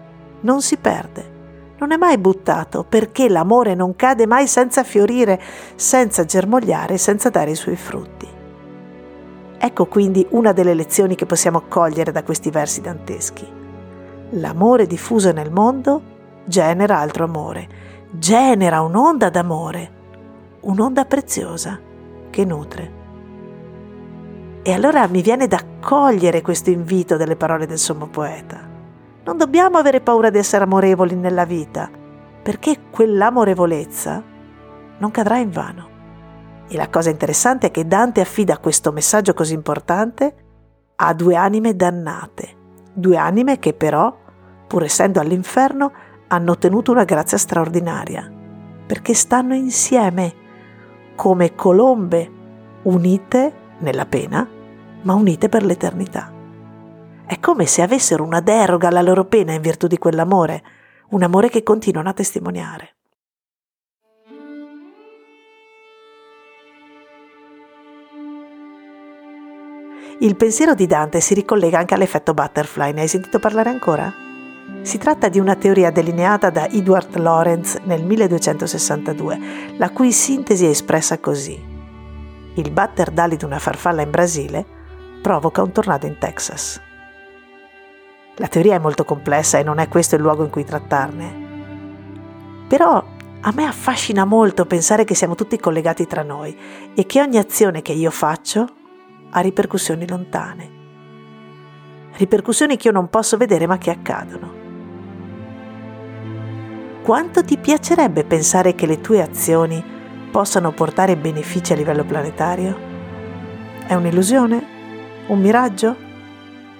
non 0.42 0.62
si 0.62 0.76
perde 0.76 1.38
non 1.80 1.92
è 1.92 1.96
mai 1.96 2.18
buttato 2.18 2.84
perché 2.84 3.28
l'amore 3.30 3.74
non 3.74 3.96
cade 3.96 4.26
mai 4.26 4.46
senza 4.46 4.84
fiorire, 4.84 5.40
senza 5.74 6.26
germogliare, 6.26 6.98
senza 6.98 7.30
dare 7.30 7.52
i 7.52 7.56
suoi 7.56 7.76
frutti. 7.76 8.39
Ecco 9.62 9.84
quindi 9.84 10.26
una 10.30 10.52
delle 10.52 10.72
lezioni 10.72 11.14
che 11.14 11.26
possiamo 11.26 11.64
cogliere 11.68 12.12
da 12.12 12.22
questi 12.22 12.48
versi 12.48 12.80
danteschi. 12.80 13.46
L'amore 14.30 14.86
diffuso 14.86 15.32
nel 15.32 15.52
mondo 15.52 16.00
genera 16.46 16.96
altro 16.96 17.24
amore, 17.24 17.68
genera 18.10 18.80
un'onda 18.80 19.28
d'amore, 19.28 19.90
un'onda 20.60 21.04
preziosa 21.04 21.78
che 22.30 22.44
nutre. 22.46 22.92
E 24.62 24.72
allora 24.72 25.06
mi 25.08 25.20
viene 25.20 25.46
da 25.46 25.62
cogliere 25.78 26.40
questo 26.40 26.70
invito 26.70 27.18
delle 27.18 27.36
parole 27.36 27.66
del 27.66 27.78
sommo 27.78 28.06
poeta. 28.06 28.66
Non 29.24 29.36
dobbiamo 29.36 29.76
avere 29.76 30.00
paura 30.00 30.30
di 30.30 30.38
essere 30.38 30.64
amorevoli 30.64 31.14
nella 31.16 31.44
vita, 31.44 31.90
perché 32.42 32.78
quell'amorevolezza 32.90 34.22
non 34.96 35.10
cadrà 35.10 35.36
in 35.36 35.50
vano. 35.50 35.89
E 36.72 36.76
la 36.76 36.88
cosa 36.88 37.10
interessante 37.10 37.66
è 37.66 37.70
che 37.72 37.84
Dante 37.84 38.20
affida 38.20 38.58
questo 38.58 38.92
messaggio 38.92 39.34
così 39.34 39.54
importante 39.54 40.34
a 40.94 41.12
due 41.14 41.34
anime 41.34 41.74
dannate, 41.74 42.56
due 42.92 43.16
anime 43.16 43.58
che 43.58 43.74
però, 43.74 44.16
pur 44.68 44.84
essendo 44.84 45.18
all'inferno, 45.18 45.92
hanno 46.28 46.52
ottenuto 46.52 46.92
una 46.92 47.02
grazia 47.02 47.38
straordinaria, 47.38 48.30
perché 48.86 49.14
stanno 49.14 49.54
insieme 49.54 50.32
come 51.16 51.56
colombe 51.56 52.30
unite 52.82 53.52
nella 53.78 54.06
pena, 54.06 54.48
ma 55.02 55.14
unite 55.14 55.48
per 55.48 55.64
l'eternità. 55.64 56.32
È 57.26 57.40
come 57.40 57.66
se 57.66 57.82
avessero 57.82 58.22
una 58.22 58.40
deroga 58.40 58.86
alla 58.86 59.02
loro 59.02 59.24
pena 59.24 59.52
in 59.54 59.60
virtù 59.60 59.88
di 59.88 59.98
quell'amore, 59.98 60.62
un 61.08 61.24
amore 61.24 61.48
che 61.48 61.64
continuano 61.64 62.10
a 62.10 62.12
testimoniare. 62.12 62.94
Il 70.22 70.36
pensiero 70.36 70.74
di 70.74 70.86
Dante 70.86 71.18
si 71.18 71.32
ricollega 71.32 71.78
anche 71.78 71.94
all'effetto 71.94 72.34
butterfly, 72.34 72.92
ne 72.92 73.00
hai 73.00 73.08
sentito 73.08 73.38
parlare 73.38 73.70
ancora? 73.70 74.12
Si 74.82 74.98
tratta 74.98 75.30
di 75.30 75.38
una 75.38 75.54
teoria 75.54 75.90
delineata 75.90 76.50
da 76.50 76.68
Edward 76.68 77.16
Lorenz 77.16 77.78
nel 77.84 78.04
1262, 78.04 79.38
la 79.78 79.88
cui 79.88 80.12
sintesi 80.12 80.66
è 80.66 80.68
espressa 80.68 81.18
così. 81.20 81.58
Il 82.52 82.70
batter 82.70 83.10
d'ali 83.10 83.38
di 83.38 83.46
una 83.46 83.58
farfalla 83.58 84.02
in 84.02 84.10
Brasile 84.10 84.66
provoca 85.22 85.62
un 85.62 85.72
tornado 85.72 86.04
in 86.04 86.18
Texas. 86.18 86.78
La 88.36 88.48
teoria 88.48 88.74
è 88.74 88.78
molto 88.78 89.06
complessa 89.06 89.56
e 89.56 89.62
non 89.62 89.78
è 89.78 89.88
questo 89.88 90.16
il 90.16 90.20
luogo 90.20 90.44
in 90.44 90.50
cui 90.50 90.66
trattarne. 90.66 91.48
Però 92.68 93.02
a 93.40 93.52
me 93.54 93.64
affascina 93.64 94.26
molto 94.26 94.66
pensare 94.66 95.04
che 95.04 95.14
siamo 95.14 95.34
tutti 95.34 95.58
collegati 95.58 96.06
tra 96.06 96.22
noi 96.22 96.54
e 96.94 97.06
che 97.06 97.22
ogni 97.22 97.38
azione 97.38 97.80
che 97.80 97.92
io 97.92 98.10
faccio 98.10 98.74
ha 99.30 99.40
ripercussioni 99.40 100.08
lontane. 100.08 100.78
Ripercussioni 102.16 102.76
che 102.76 102.88
io 102.88 102.92
non 102.92 103.08
posso 103.08 103.36
vedere 103.36 103.66
ma 103.66 103.78
che 103.78 103.90
accadono. 103.90 104.58
Quanto 107.02 107.42
ti 107.44 107.56
piacerebbe 107.56 108.24
pensare 108.24 108.74
che 108.74 108.86
le 108.86 109.00
tue 109.00 109.22
azioni 109.22 109.82
possano 110.30 110.72
portare 110.72 111.16
benefici 111.16 111.72
a 111.72 111.76
livello 111.76 112.04
planetario? 112.04 112.76
È 113.86 113.94
un'illusione? 113.94 114.78
Un 115.28 115.40
miraggio? 115.40 115.96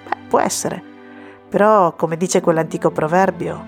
Beh, 0.05 0.17
può 0.29 0.41
essere. 0.41 0.83
Però, 1.49 1.95
come 1.95 2.17
dice 2.17 2.41
quell'antico 2.41 2.91
proverbio, 2.91 3.65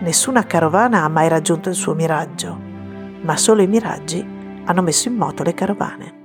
nessuna 0.00 0.46
carovana 0.46 1.04
ha 1.04 1.08
mai 1.08 1.28
raggiunto 1.28 1.68
il 1.68 1.74
suo 1.74 1.94
miraggio, 1.94 2.58
ma 3.20 3.36
solo 3.36 3.62
i 3.62 3.66
miraggi 3.66 4.26
hanno 4.64 4.82
messo 4.82 5.08
in 5.08 5.16
moto 5.16 5.42
le 5.42 5.54
carovane. 5.54 6.19